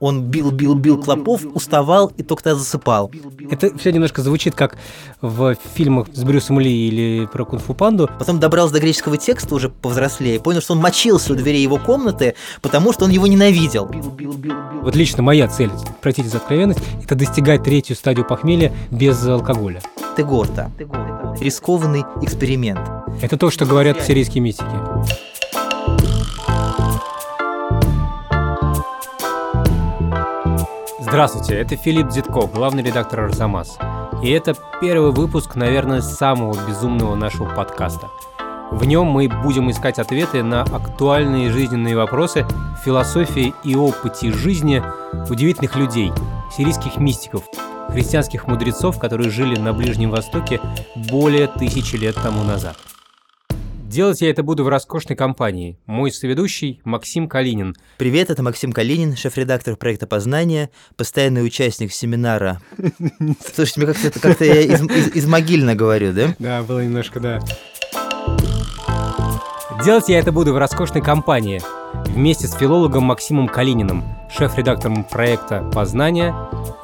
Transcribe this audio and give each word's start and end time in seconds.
Он 0.00 0.22
бил, 0.22 0.50
бил, 0.50 0.74
бил 0.74 1.00
клопов, 1.00 1.44
уставал 1.52 2.10
и 2.16 2.22
только 2.22 2.42
тогда 2.42 2.58
засыпал. 2.58 3.12
Это 3.50 3.76
все 3.76 3.92
немножко 3.92 4.22
звучит 4.22 4.54
как 4.54 4.78
в 5.20 5.54
фильмах 5.74 6.08
с 6.14 6.24
Брюсом 6.24 6.58
Ли 6.58 6.88
или 6.88 7.26
про 7.26 7.44
Кунг-фу 7.44 7.74
панду. 7.74 8.08
Потом 8.18 8.40
добрался 8.40 8.72
до 8.72 8.80
греческого 8.80 9.18
текста 9.18 9.54
уже 9.54 9.68
повзрослее, 9.68 10.40
понял, 10.40 10.62
что 10.62 10.72
он 10.72 10.80
мочился 10.80 11.34
у 11.34 11.36
дверей 11.36 11.62
его 11.62 11.76
комнаты, 11.76 12.34
потому 12.62 12.94
что 12.94 13.04
он 13.04 13.10
его 13.10 13.26
ненавидел. 13.26 13.90
Вот 14.82 14.96
лично 14.96 15.22
моя 15.22 15.46
цель, 15.48 15.70
простите 16.00 16.30
за 16.30 16.38
откровенность, 16.38 16.80
это 17.04 17.14
достигать 17.14 17.62
третью 17.62 17.94
стадию 17.94 18.26
похмелья 18.26 18.72
без 18.90 19.22
алкоголя. 19.26 19.82
Тегорта. 20.16 20.72
Рискованный 21.40 22.04
эксперимент. 22.22 22.80
Это 23.20 23.36
то, 23.36 23.50
что 23.50 23.66
говорят 23.66 24.02
сирийские 24.02 24.40
мистики. 24.40 25.29
Здравствуйте, 31.10 31.56
это 31.56 31.74
Филипп 31.74 32.12
Зитко, 32.12 32.46
главный 32.46 32.84
редактор 32.84 33.22
«Арзамас». 33.22 33.78
И 34.22 34.30
это 34.30 34.54
первый 34.80 35.10
выпуск, 35.10 35.56
наверное, 35.56 36.02
самого 36.02 36.56
безумного 36.68 37.16
нашего 37.16 37.52
подкаста. 37.52 38.06
В 38.70 38.84
нем 38.84 39.08
мы 39.08 39.28
будем 39.28 39.68
искать 39.72 39.98
ответы 39.98 40.44
на 40.44 40.62
актуальные 40.62 41.50
жизненные 41.50 41.96
вопросы 41.96 42.46
философии 42.84 43.52
и 43.64 43.74
опыте 43.74 44.30
жизни 44.30 44.84
удивительных 45.28 45.74
людей, 45.74 46.12
сирийских 46.56 46.98
мистиков, 46.98 47.42
христианских 47.88 48.46
мудрецов, 48.46 49.00
которые 49.00 49.30
жили 49.30 49.58
на 49.58 49.72
Ближнем 49.72 50.12
Востоке 50.12 50.60
более 50.94 51.48
тысячи 51.48 51.96
лет 51.96 52.14
тому 52.14 52.44
назад. 52.44 52.76
Делать 53.90 54.20
я 54.20 54.30
это 54.30 54.44
буду 54.44 54.62
в 54.62 54.68
роскошной 54.68 55.16
компании. 55.16 55.76
Мой 55.84 56.12
соведущий 56.12 56.80
Максим 56.84 57.26
Калинин. 57.26 57.74
Привет, 57.98 58.30
это 58.30 58.40
Максим 58.40 58.70
Калинин, 58.70 59.16
шеф-редактор 59.16 59.74
проекта 59.74 60.06
«Познание», 60.06 60.70
постоянный 60.96 61.44
участник 61.44 61.92
семинара. 61.92 62.60
Слушайте, 63.52 63.80
мне 63.80 63.92
как-то 63.92 64.20
как 64.20 64.40
я 64.42 64.60
из, 64.60 64.80
из, 64.82 65.08
из 65.08 65.26
могильно 65.26 65.74
говорю, 65.74 66.12
да? 66.12 66.36
Да, 66.38 66.62
было 66.62 66.84
немножко, 66.84 67.18
да. 67.18 67.40
Делать 69.84 70.08
я 70.08 70.20
это 70.20 70.30
буду 70.30 70.52
в 70.52 70.58
роскошной 70.58 71.02
компании 71.02 71.60
вместе 72.10 72.46
с 72.46 72.54
филологом 72.54 73.02
Максимом 73.02 73.48
Калининым, 73.48 74.04
шеф-редактором 74.30 75.02
проекта 75.02 75.68
«Познание» 75.74 76.32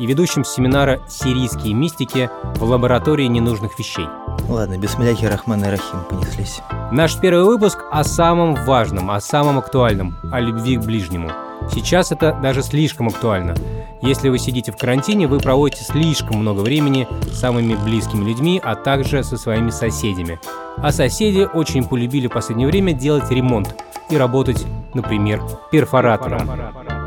и 0.01 0.07
ведущим 0.07 0.45
семинара 0.45 1.01
«Сирийские 1.09 1.73
мистики» 1.73 2.29
в 2.57 2.65
лаборатории 2.65 3.27
ненужных 3.27 3.79
вещей. 3.79 4.07
Ладно, 4.48 4.79
бисмилляхи 4.79 5.25
рахман 5.25 5.65
и 5.65 5.69
рахим 5.69 6.05
понеслись. 6.09 6.61
Наш 6.92 7.19
первый 7.19 7.45
выпуск 7.45 7.79
о 7.91 8.05
самом 8.05 8.55
важном, 8.65 9.11
о 9.11 9.20
самом 9.20 9.59
актуальном, 9.59 10.17
о 10.33 10.41
любви 10.41 10.77
к 10.77 10.84
ближнему. 10.84 11.31
Сейчас 11.73 12.12
это 12.12 12.39
даже 12.41 12.62
слишком 12.62 13.09
актуально. 13.09 13.55
Если 14.03 14.28
вы 14.28 14.39
сидите 14.39 14.70
в 14.70 14.77
карантине, 14.77 15.27
вы 15.27 15.41
проводите 15.41 15.83
слишком 15.84 16.39
много 16.39 16.61
времени 16.61 17.09
с 17.23 17.41
самыми 17.41 17.75
близкими 17.75 18.25
людьми, 18.25 18.61
а 18.62 18.77
также 18.77 19.25
со 19.25 19.37
своими 19.37 19.70
соседями. 19.70 20.39
А 20.77 20.93
соседи 20.93 21.48
очень 21.53 21.84
полюбили 21.84 22.28
в 22.28 22.33
последнее 22.33 22.69
время 22.69 22.93
делать 22.93 23.31
ремонт 23.31 23.75
и 24.11 24.17
работать, 24.17 24.65
например, 24.95 25.43
перфоратором. 25.73 26.48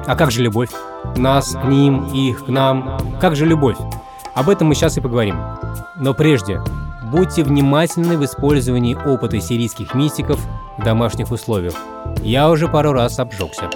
А 0.06 0.16
как 0.16 0.32
же 0.32 0.42
любовь? 0.42 0.72
Нас 1.16 1.56
к 1.56 1.64
ним, 1.66 2.06
их 2.08 2.46
к 2.46 2.48
нам. 2.50 2.98
Как 3.22 3.36
же 3.36 3.46
любовь? 3.46 3.78
Об 4.34 4.50
этом 4.50 4.68
мы 4.68 4.76
сейчас 4.76 4.98
и 4.98 5.02
поговорим. 5.02 5.36
Но 5.96 6.14
прежде, 6.14 6.62
будьте 7.12 7.44
внимательны 7.44 8.18
в 8.18 8.26
использовании 8.26 8.96
опыта 8.96 9.40
сирийских 9.40 9.94
мистиков 9.96 10.40
в 10.78 10.84
домашних 10.84 11.32
условиях. 11.32 11.74
Я 12.24 12.50
уже 12.50 12.68
пару 12.68 12.94
раз 12.94 13.20
обжегся. 13.20 13.70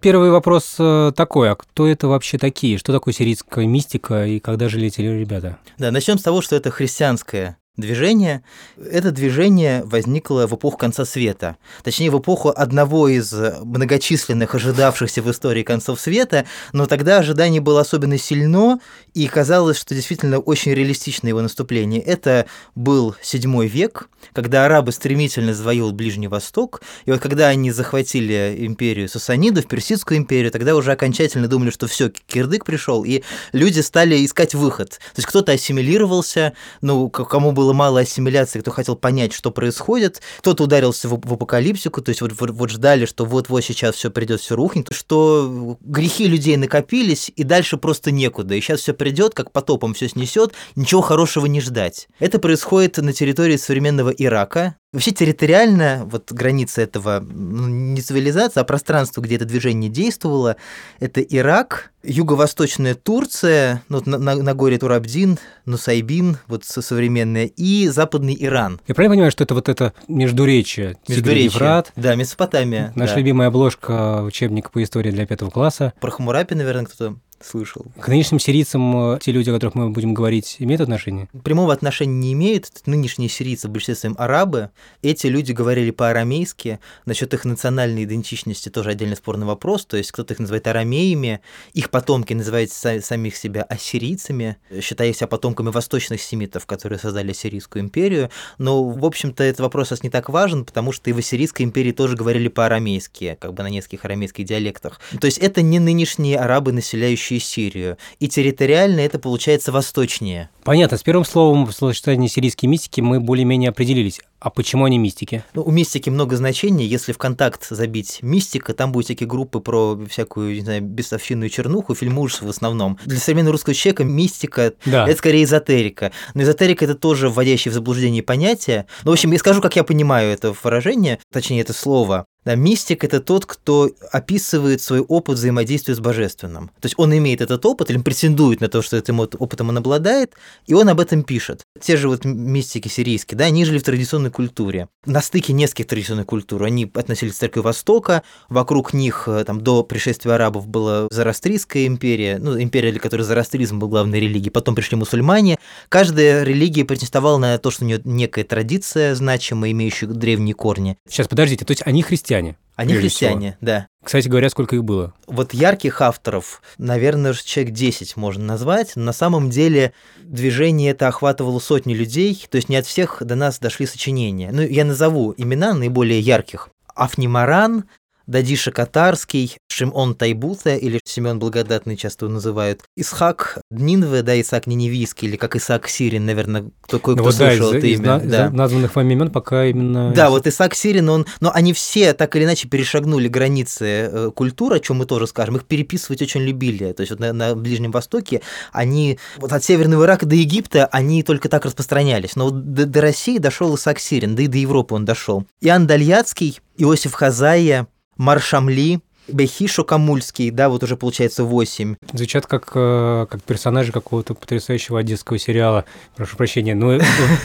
Первый 0.00 0.30
вопрос 0.30 0.76
э, 0.78 1.12
такой, 1.16 1.50
а 1.50 1.56
кто 1.56 1.86
это 1.88 2.08
вообще 2.08 2.36
такие? 2.36 2.76
Что 2.76 2.92
такое 2.92 3.14
сирийская 3.14 3.66
мистика 3.66 4.26
и 4.26 4.38
когда 4.38 4.68
жили 4.68 4.88
эти 4.88 5.00
ребята? 5.00 5.56
Да, 5.78 5.90
начнем 5.90 6.18
с 6.18 6.22
того, 6.22 6.42
что 6.42 6.56
это 6.56 6.70
христианская 6.70 7.56
движение. 7.76 8.42
Это 8.76 9.10
движение 9.10 9.82
возникло 9.84 10.46
в 10.46 10.54
эпоху 10.54 10.76
конца 10.76 11.04
света, 11.04 11.56
точнее 11.82 12.10
в 12.10 12.18
эпоху 12.18 12.52
одного 12.54 13.08
из 13.08 13.32
многочисленных 13.32 14.54
ожидавшихся 14.54 15.22
в 15.22 15.30
истории 15.30 15.62
концов 15.62 16.00
света, 16.00 16.44
но 16.72 16.86
тогда 16.86 17.18
ожидание 17.18 17.60
было 17.60 17.80
особенно 17.80 18.16
сильно, 18.16 18.78
и 19.12 19.26
казалось, 19.26 19.78
что 19.78 19.94
действительно 19.94 20.38
очень 20.38 20.72
реалистичное 20.72 21.30
его 21.30 21.40
наступление. 21.40 22.00
Это 22.00 22.46
был 22.74 23.16
седьмой 23.22 23.66
век, 23.66 24.08
когда 24.32 24.66
арабы 24.66 24.92
стремительно 24.92 25.52
завоевывают 25.52 25.96
Ближний 25.96 26.28
Восток, 26.28 26.82
и 27.06 27.10
вот 27.10 27.20
когда 27.20 27.48
они 27.48 27.72
захватили 27.72 28.56
империю 28.58 29.08
Сасанидов, 29.08 29.66
Персидскую 29.66 30.18
империю, 30.18 30.52
тогда 30.52 30.76
уже 30.76 30.92
окончательно 30.92 31.48
думали, 31.48 31.70
что 31.70 31.88
все, 31.88 32.10
кирдык 32.10 32.64
пришел, 32.64 33.04
и 33.04 33.22
люди 33.52 33.80
стали 33.80 34.24
искать 34.24 34.54
выход. 34.54 34.90
То 34.90 35.16
есть 35.16 35.26
кто-то 35.26 35.52
ассимилировался, 35.52 36.52
ну, 36.80 37.10
кому 37.10 37.52
было 37.52 37.63
было 37.64 37.72
мало 37.72 38.00
ассимиляции, 38.00 38.60
кто 38.60 38.70
хотел 38.70 38.94
понять, 38.94 39.32
что 39.32 39.50
происходит. 39.50 40.20
Кто-то 40.40 40.64
ударился 40.64 41.08
в, 41.08 41.18
в 41.18 41.32
апокалипсику, 41.32 42.02
то 42.02 42.10
есть 42.10 42.20
вот, 42.20 42.32
вот, 42.38 42.50
вот 42.50 42.70
ждали, 42.70 43.06
что 43.06 43.24
вот-вот 43.24 43.64
сейчас 43.64 43.94
все 43.94 44.10
придет, 44.10 44.42
все 44.42 44.54
рухнет, 44.54 44.88
что 44.92 45.78
грехи 45.80 46.28
людей 46.28 46.58
накопились, 46.58 47.32
и 47.34 47.42
дальше 47.42 47.78
просто 47.78 48.10
некуда. 48.10 48.54
И 48.54 48.60
сейчас 48.60 48.80
все 48.80 48.92
придет, 48.92 49.32
как 49.32 49.50
потопом 49.50 49.94
все 49.94 50.08
снесет, 50.10 50.52
ничего 50.76 51.00
хорошего 51.00 51.46
не 51.46 51.62
ждать. 51.62 52.08
Это 52.18 52.38
происходит 52.38 52.98
на 52.98 53.14
территории 53.14 53.56
современного 53.56 54.10
Ирака, 54.10 54.76
Вообще 54.94 55.10
территориально 55.10 56.02
вот 56.08 56.30
граница 56.30 56.80
этого 56.80 57.18
ну, 57.18 57.66
не 57.66 58.00
цивилизация, 58.00 58.60
а 58.60 58.64
пространство, 58.64 59.20
где 59.22 59.34
это 59.34 59.44
движение 59.44 59.90
действовало, 59.90 60.54
это 61.00 61.20
Ирак, 61.20 61.90
юго-восточная 62.04 62.94
Турция, 62.94 63.82
ну, 63.88 64.00
на, 64.06 64.18
на, 64.18 64.36
на 64.36 64.54
горе 64.54 64.78
Турабдин, 64.78 65.38
Нусайбин, 65.66 66.38
вот 66.46 66.64
современная, 66.64 67.46
и 67.46 67.88
западный 67.88 68.36
Иран. 68.38 68.80
Я 68.86 68.94
правильно 68.94 69.14
понимаю, 69.14 69.32
что 69.32 69.42
это 69.42 69.54
вот 69.54 69.68
это 69.68 69.94
междуречие, 70.06 70.96
междуречие 71.08 71.46
Евфрат? 71.46 71.90
Да, 71.96 72.14
Месопотамия. 72.14 72.92
Наша 72.94 73.14
да. 73.14 73.18
любимая 73.18 73.48
обложка 73.48 74.22
учебника 74.22 74.70
по 74.70 74.80
истории 74.80 75.10
для 75.10 75.26
пятого 75.26 75.50
класса. 75.50 75.92
Про 76.00 76.12
Хамурапи, 76.12 76.54
наверное, 76.54 76.84
кто-то 76.84 77.16
слышал. 77.44 77.86
К 78.00 78.08
нынешним 78.08 78.38
сирийцам 78.38 79.14
э, 79.14 79.18
те 79.20 79.32
люди, 79.32 79.50
о 79.50 79.54
которых 79.54 79.74
мы 79.74 79.90
будем 79.90 80.14
говорить, 80.14 80.56
имеют 80.58 80.80
отношение? 80.80 81.28
Прямого 81.42 81.72
отношения 81.72 82.14
не 82.14 82.32
имеют. 82.32 82.70
Нынешние 82.86 83.28
сирийцы, 83.28 83.68
в 83.68 83.70
большинстве 83.70 83.94
своем 83.94 84.16
арабы. 84.18 84.70
Эти 85.02 85.26
люди 85.26 85.52
говорили 85.52 85.90
по-арамейски. 85.90 86.80
Насчет 87.06 87.34
их 87.34 87.44
национальной 87.44 88.04
идентичности 88.04 88.68
тоже 88.68 88.90
отдельный 88.90 89.16
спорный 89.16 89.46
вопрос. 89.46 89.84
То 89.84 89.96
есть 89.96 90.12
кто-то 90.12 90.34
их 90.34 90.40
называет 90.40 90.66
арамеями, 90.66 91.40
их 91.72 91.90
потомки 91.90 92.32
называют 92.32 92.70
самих 92.70 93.36
себя 93.36 93.62
ассирийцами, 93.62 94.56
считая 94.80 95.12
себя 95.12 95.26
потомками 95.26 95.70
восточных 95.70 96.20
семитов, 96.20 96.66
которые 96.66 96.98
создали 96.98 97.32
Сирийскую 97.32 97.82
империю. 97.82 98.30
Но, 98.58 98.84
в 98.84 99.04
общем-то, 99.04 99.44
этот 99.44 99.60
вопрос 99.60 99.88
сейчас 99.88 100.02
не 100.02 100.10
так 100.10 100.28
важен, 100.28 100.64
потому 100.64 100.92
что 100.92 101.10
и 101.10 101.12
в 101.12 101.18
Ассирийской 101.18 101.62
империи 101.62 101.92
тоже 101.92 102.16
говорили 102.16 102.48
по-арамейски, 102.48 103.36
как 103.40 103.54
бы 103.54 103.62
на 103.62 103.68
нескольких 103.68 104.04
арамейских 104.04 104.44
диалектах. 104.44 105.00
То 105.20 105.26
есть 105.26 105.38
это 105.38 105.62
не 105.62 105.78
нынешние 105.78 106.38
арабы, 106.38 106.72
населяющие 106.72 107.33
охватывающие 107.34 107.40
Сирию. 107.40 107.96
И 108.20 108.28
территориально 108.28 109.00
это 109.00 109.18
получается 109.18 109.72
восточнее. 109.72 110.50
Понятно. 110.64 110.96
С 110.96 111.02
первым 111.02 111.24
словом 111.24 111.66
в 111.66 111.72
словосочетании 111.72 112.28
сирийские 112.28 112.68
мистики 112.68 113.00
мы 113.00 113.20
более-менее 113.20 113.70
определились. 113.70 114.20
А 114.40 114.50
почему 114.50 114.84
они 114.84 114.98
мистики? 114.98 115.42
Ну, 115.54 115.62
у 115.62 115.70
мистики 115.70 116.10
много 116.10 116.36
значений. 116.36 116.86
Если 116.86 117.12
в 117.12 117.18
контакт 117.18 117.66
забить 117.68 118.18
мистика, 118.22 118.74
там 118.74 118.92
будут 118.92 119.06
всякие 119.06 119.26
группы 119.26 119.60
про 119.60 119.98
всякую, 120.08 120.54
не 120.54 120.60
знаю, 120.60 120.82
бесовщинную 120.82 121.48
чернуху, 121.48 121.94
фильм 121.94 122.18
ужасов 122.18 122.42
в 122.46 122.50
основном. 122.50 122.98
Для 123.06 123.18
современного 123.18 123.52
русского 123.52 123.74
человека 123.74 124.04
мистика 124.04 124.74
да.– 124.84 125.06
это 125.08 125.16
скорее 125.18 125.44
эзотерика. 125.44 126.12
Но 126.34 126.42
эзотерика– 126.42 126.84
это 126.86 126.94
тоже 126.94 127.28
вводящее 127.28 127.70
в 127.72 127.74
заблуждение 127.74 128.22
понятие. 128.22 128.86
Ну, 129.04 129.10
в 129.10 129.14
общем, 129.14 129.32
я 129.32 129.38
скажу, 129.38 129.62
как 129.62 129.76
я 129.76 129.84
понимаю 129.84 130.30
это 130.30 130.54
выражение, 130.62 131.18
точнее, 131.32 131.62
это 131.62 131.72
слово. 131.72 132.26
Да, 132.44 132.56
мистик– 132.56 133.04
это 133.04 133.20
тот, 133.20 133.46
кто 133.46 133.90
описывает 134.12 134.82
свой 134.82 135.00
опыт 135.00 135.38
взаимодействия 135.38 135.94
с 135.94 136.00
божественным. 136.00 136.68
То 136.80 136.86
есть 136.86 136.94
он 136.98 137.16
имеет 137.16 137.40
этот 137.40 137.64
опыт 137.64 137.90
или 137.90 137.98
претендует 137.98 138.60
на 138.60 138.68
то, 138.68 138.82
что 138.82 138.98
этим 138.98 139.20
опытом 139.20 139.70
он 139.70 139.78
обладает, 139.78 140.34
и 140.66 140.74
он 140.74 140.88
об 140.90 141.00
этом 141.00 141.22
пишет. 141.22 141.62
Те 141.80 141.96
же 141.96 142.08
вот 142.08 142.24
мистики 142.24 142.88
сирийские, 142.88 143.38
да, 143.38 143.46
они 143.46 143.64
жили 143.64 143.78
в 143.78 143.82
традиционной 143.82 144.30
культуре. 144.30 144.88
На 145.06 145.22
стыке 145.22 145.54
нескольких 145.54 145.86
традиционных 145.86 146.26
культур. 146.26 146.62
Они 146.64 146.90
относились 146.94 147.32
к 147.32 147.36
церкви 147.36 147.60
Востока, 147.60 148.22
вокруг 148.50 148.92
них 148.92 149.24
э, 149.26 149.44
там, 149.44 149.62
до 149.62 149.82
пришествия 149.82 150.34
арабов 150.34 150.66
была 150.66 151.08
Зарастрийская 151.10 151.86
империя, 151.86 152.38
ну, 152.38 152.60
империя, 152.60 152.90
для 152.90 153.00
которой 153.00 153.22
зарастризм 153.22 153.78
был 153.78 153.88
главной 153.88 154.20
религией, 154.20 154.50
потом 154.50 154.74
пришли 154.74 154.98
мусульмане. 154.98 155.58
Каждая 155.88 156.42
религия 156.42 156.84
претендовала 156.84 157.38
на 157.38 157.58
то, 157.58 157.70
что 157.70 157.84
у 157.84 157.86
нее 157.88 158.00
некая 158.04 158.44
традиция 158.44 159.14
значимая, 159.14 159.70
имеющая 159.70 160.06
древние 160.06 160.54
корни. 160.54 160.96
Сейчас, 161.08 161.26
подождите, 161.26 161.64
то 161.64 161.70
есть 161.70 161.82
они 161.86 162.02
христиане? 162.02 162.33
Они 162.76 162.94
христиане, 162.94 163.52
всего. 163.52 163.58
да. 163.60 163.86
Кстати 164.04 164.26
говоря, 164.26 164.50
сколько 164.50 164.74
их 164.74 164.82
было? 164.82 165.14
Вот 165.28 165.54
ярких 165.54 166.00
авторов, 166.00 166.60
наверное, 166.76 167.32
человек 167.32 167.72
10 167.72 168.16
можно 168.16 168.44
назвать. 168.44 168.96
На 168.96 169.12
самом 169.12 169.48
деле 169.48 169.92
движение 170.22 170.90
это 170.90 171.06
охватывало 171.06 171.60
сотни 171.60 171.94
людей, 171.94 172.46
то 172.50 172.56
есть 172.56 172.68
не 172.68 172.76
от 172.76 172.86
всех 172.86 173.22
до 173.24 173.36
нас 173.36 173.60
дошли 173.60 173.86
сочинения. 173.86 174.50
Ну, 174.52 174.62
я 174.62 174.84
назову 174.84 175.34
имена 175.36 175.72
наиболее 175.72 176.18
ярких. 176.18 176.68
Афнимаран, 176.96 177.84
Дадиша 178.26 178.70
Катарский, 178.70 179.56
Шимон 179.70 180.14
Тайбута, 180.14 180.76
или 180.76 181.00
Семен 181.04 181.38
Благодатный 181.38 181.96
часто 181.96 182.26
его 182.26 182.34
называют, 182.34 182.82
Исхак 182.96 183.58
Днинве, 183.70 184.22
да, 184.22 184.40
Исаак 184.40 184.66
Ниневийский, 184.66 185.28
или 185.28 185.36
как 185.36 185.56
Исаак 185.56 185.88
Сирин, 185.88 186.26
наверное, 186.26 186.70
кто, 186.80 186.98
кто 186.98 187.16
ну, 187.16 187.24
вот, 187.24 187.34
слышал 187.34 187.72
да, 187.72 187.78
это 187.78 187.86
из, 187.86 188.00
имя. 188.00 188.16
Из, 188.16 188.30
да. 188.30 188.46
из 188.46 188.52
названных 188.52 188.96
вами 188.96 189.12
имен 189.12 189.30
пока 189.30 189.66
именно... 189.66 190.12
Да, 190.12 190.30
вот 190.30 190.46
Исаак 190.46 190.74
Сирин, 190.74 191.08
он... 191.08 191.26
Но 191.40 191.50
они 191.52 191.72
все 191.72 192.12
так 192.12 192.34
или 192.36 192.44
иначе 192.44 192.68
перешагнули 192.68 193.28
границы 193.28 193.84
э, 193.86 194.30
культуры, 194.34 194.76
о 194.76 194.80
чем 194.80 194.98
мы 194.98 195.06
тоже 195.06 195.26
скажем. 195.26 195.56
Их 195.56 195.64
переписывать 195.64 196.22
очень 196.22 196.42
любили. 196.42 196.92
То 196.92 197.00
есть 197.00 197.10
вот 197.10 197.20
на, 197.20 197.32
на 197.32 197.54
Ближнем 197.54 197.90
Востоке 197.90 198.42
они... 198.72 199.18
Вот 199.38 199.52
от 199.52 199.64
Северного 199.64 200.04
Ирака 200.04 200.26
до 200.26 200.34
Египта 200.34 200.86
они 200.86 201.22
только 201.22 201.48
так 201.48 201.64
распространялись. 201.64 202.36
Но 202.36 202.46
вот 202.46 202.72
до, 202.72 202.86
до 202.86 203.00
России 203.00 203.38
дошел 203.38 203.74
Исаак 203.74 203.98
Сирин, 203.98 204.36
да 204.36 204.42
и 204.42 204.46
до 204.46 204.58
Европы 204.58 204.94
он 204.94 205.04
дошел. 205.04 205.44
Иоанн 205.60 205.86
Дальяцкий, 205.86 206.60
Иосиф 206.76 207.12
Хазая, 207.12 207.86
Маршамли, 208.16 209.00
Бехишо 209.26 209.84
Камульский, 209.84 210.50
да, 210.50 210.68
вот 210.68 210.82
уже 210.82 210.96
получается 210.96 211.44
8. 211.44 211.96
Звучат 212.12 212.46
как, 212.46 212.72
э, 212.74 213.26
как 213.30 213.42
персонажи 213.42 213.90
какого-то 213.90 214.34
потрясающего 214.34 215.00
одесского 215.00 215.38
сериала. 215.38 215.86
Прошу 216.14 216.36
прощения, 216.36 216.74
но 216.74 217.00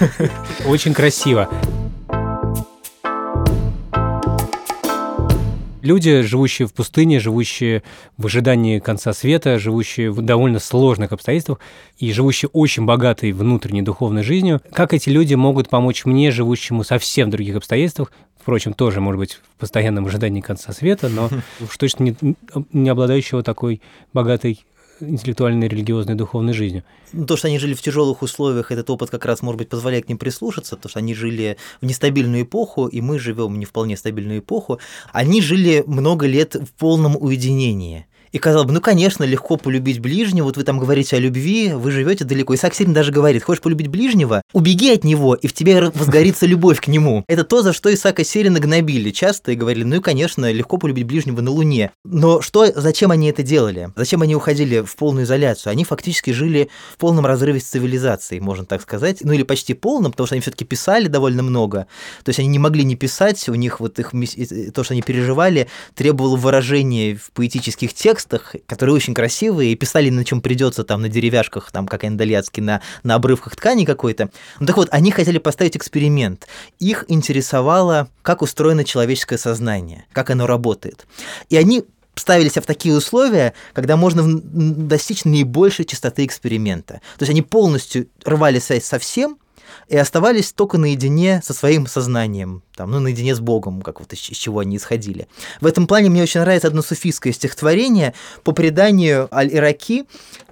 очень 0.65 0.93
красиво. 0.93 1.49
Люди, 5.81 6.21
живущие 6.21 6.67
в 6.67 6.73
пустыне, 6.73 7.21
живущие 7.21 7.83
в 8.17 8.25
ожидании 8.25 8.79
конца 8.79 9.13
света, 9.13 9.57
живущие 9.57 10.11
в 10.11 10.21
довольно 10.21 10.59
сложных 10.59 11.13
обстоятельствах 11.13 11.59
и 11.97 12.11
живущие 12.11 12.49
очень 12.51 12.85
богатой 12.85 13.31
внутренней 13.31 13.81
духовной 13.81 14.23
жизнью, 14.23 14.61
как 14.73 14.93
эти 14.93 15.09
люди 15.09 15.35
могут 15.35 15.69
помочь 15.69 16.03
мне, 16.03 16.31
живущему 16.31 16.83
совсем 16.83 17.29
в 17.29 17.31
других 17.31 17.55
обстоятельствах, 17.55 18.11
впрочем, 18.39 18.73
тоже, 18.73 19.01
может 19.01 19.19
быть, 19.19 19.33
в 19.33 19.59
постоянном 19.59 20.05
ожидании 20.07 20.41
конца 20.41 20.73
света, 20.73 21.09
но 21.09 21.29
уж 21.59 21.77
точно 21.77 22.03
не, 22.03 22.15
не 22.71 22.89
обладающего 22.89 23.43
такой 23.43 23.81
богатой 24.13 24.65
интеллектуальной, 25.01 25.67
религиозной, 25.67 26.15
духовной 26.15 26.53
жизнью. 26.53 26.83
Ну, 27.13 27.25
то, 27.25 27.37
что 27.37 27.47
они 27.47 27.57
жили 27.59 27.73
в 27.73 27.81
тяжелых 27.81 28.21
условиях, 28.21 28.71
этот 28.71 28.89
опыт 28.89 29.09
как 29.09 29.25
раз, 29.25 29.41
может 29.41 29.57
быть, 29.57 29.69
позволяет 29.69 30.05
к 30.05 30.09
ним 30.09 30.17
прислушаться, 30.17 30.75
потому 30.75 30.89
что 30.89 30.99
они 30.99 31.13
жили 31.13 31.57
в 31.81 31.85
нестабильную 31.85 32.43
эпоху, 32.43 32.87
и 32.87 33.01
мы 33.01 33.19
живем 33.19 33.53
в 33.53 33.57
не 33.57 33.65
вполне 33.65 33.97
стабильную 33.97 34.39
эпоху. 34.39 34.79
Они 35.11 35.41
жили 35.41 35.83
много 35.87 36.27
лет 36.27 36.55
в 36.55 36.71
полном 36.73 37.15
уединении. 37.15 38.07
И 38.31 38.37
казалось 38.37 38.67
бы, 38.67 38.73
ну, 38.73 38.81
конечно, 38.81 39.23
легко 39.23 39.57
полюбить 39.57 39.99
ближнего, 39.99 40.45
вот 40.45 40.57
вы 40.57 40.63
там 40.63 40.79
говорите 40.79 41.15
о 41.15 41.19
любви, 41.19 41.73
вы 41.73 41.91
живете 41.91 42.25
далеко. 42.25 42.53
И 42.53 42.57
Саксирин 42.57 42.93
даже 42.93 43.11
говорит, 43.11 43.43
хочешь 43.43 43.61
полюбить 43.61 43.87
ближнего, 43.87 44.43
убеги 44.53 44.91
от 44.91 45.03
него, 45.03 45.33
и 45.35 45.47
в 45.47 45.53
тебе 45.53 45.89
возгорится 45.93 46.45
любовь 46.45 46.79
к 46.79 46.87
нему. 46.87 47.23
Это 47.27 47.43
то, 47.43 47.61
за 47.61 47.73
что 47.73 47.91
Исаака 47.93 48.23
Сирина 48.23 48.59
гнобили 48.59 49.09
часто 49.11 49.51
и 49.51 49.55
говорили, 49.55 49.83
ну 49.83 49.95
и, 49.95 49.99
конечно, 49.99 50.51
легко 50.51 50.77
полюбить 50.77 51.05
ближнего 51.05 51.41
на 51.41 51.51
Луне. 51.51 51.91
Но 52.05 52.41
что, 52.41 52.67
зачем 52.75 53.11
они 53.11 53.29
это 53.29 53.43
делали? 53.43 53.91
Зачем 53.95 54.21
они 54.21 54.35
уходили 54.35 54.81
в 54.81 54.95
полную 54.95 55.25
изоляцию? 55.25 55.71
Они 55.71 55.83
фактически 55.83 56.31
жили 56.31 56.69
в 56.93 56.97
полном 56.97 57.25
разрыве 57.25 57.59
с 57.59 57.63
цивилизацией, 57.63 58.41
можно 58.41 58.65
так 58.65 58.81
сказать. 58.81 59.19
Ну 59.21 59.33
или 59.33 59.43
почти 59.43 59.73
полном, 59.73 60.11
потому 60.11 60.27
что 60.27 60.35
они 60.35 60.41
все-таки 60.41 60.65
писали 60.65 61.07
довольно 61.07 61.41
много. 61.41 61.87
То 62.23 62.29
есть 62.29 62.39
они 62.39 62.47
не 62.47 62.59
могли 62.59 62.83
не 62.83 62.95
писать, 62.95 63.49
у 63.49 63.55
них 63.55 63.79
вот 63.79 63.99
их 63.99 64.11
то, 64.73 64.83
что 64.83 64.93
они 64.93 65.01
переживали, 65.01 65.67
требовало 65.95 66.35
выражения 66.35 67.15
в 67.15 67.31
поэтических 67.31 67.93
текстах, 67.93 68.18
текстах, 68.19 68.55
которые 68.67 68.95
очень 68.95 69.13
красивые, 69.13 69.71
и 69.71 69.75
писали 69.75 70.09
на 70.09 70.25
чем 70.25 70.41
придется, 70.41 70.83
там, 70.83 71.01
на 71.01 71.09
деревяшках, 71.09 71.71
там, 71.71 71.87
как 71.87 72.05
Эндальяцкий, 72.05 72.61
на, 72.61 72.81
на 73.03 73.15
обрывках 73.15 73.55
ткани 73.55 73.85
какой-то. 73.85 74.29
Ну 74.59 74.67
так 74.67 74.77
вот, 74.77 74.89
они 74.91 75.11
хотели 75.11 75.37
поставить 75.37 75.77
эксперимент. 75.77 76.47
Их 76.79 77.05
интересовало, 77.07 78.09
как 78.21 78.41
устроено 78.41 78.83
человеческое 78.83 79.37
сознание, 79.37 80.05
как 80.11 80.29
оно 80.29 80.47
работает. 80.47 81.07
И 81.49 81.57
они 81.57 81.85
ставили 82.15 82.49
себя 82.49 82.61
в 82.61 82.65
такие 82.65 82.93
условия, 82.93 83.53
когда 83.73 83.95
можно 83.95 84.23
достичь 84.27 85.23
наибольшей 85.23 85.85
частоты 85.85 86.25
эксперимента. 86.25 86.95
То 87.17 87.23
есть 87.23 87.31
они 87.31 87.41
полностью 87.41 88.07
рвали 88.25 88.59
связь 88.59 88.83
со 88.83 88.99
всем, 88.99 89.37
и 89.87 89.97
оставались 89.97 90.51
только 90.51 90.77
наедине 90.77 91.41
со 91.43 91.53
своим 91.53 91.87
сознанием, 91.87 92.63
там, 92.75 92.91
ну, 92.91 92.99
наедине 92.99 93.35
с 93.35 93.39
Богом, 93.39 93.81
как 93.81 93.99
вот 93.99 94.13
из, 94.13 94.29
из 94.29 94.37
чего 94.37 94.59
они 94.59 94.77
исходили. 94.77 95.27
В 95.61 95.65
этом 95.65 95.87
плане 95.87 96.09
мне 96.09 96.23
очень 96.23 96.41
нравится 96.41 96.67
одно 96.67 96.81
суфийское 96.81 97.33
стихотворение. 97.33 98.13
По 98.43 98.51
преданию 98.51 99.27
Аль-Ираки 99.35 100.05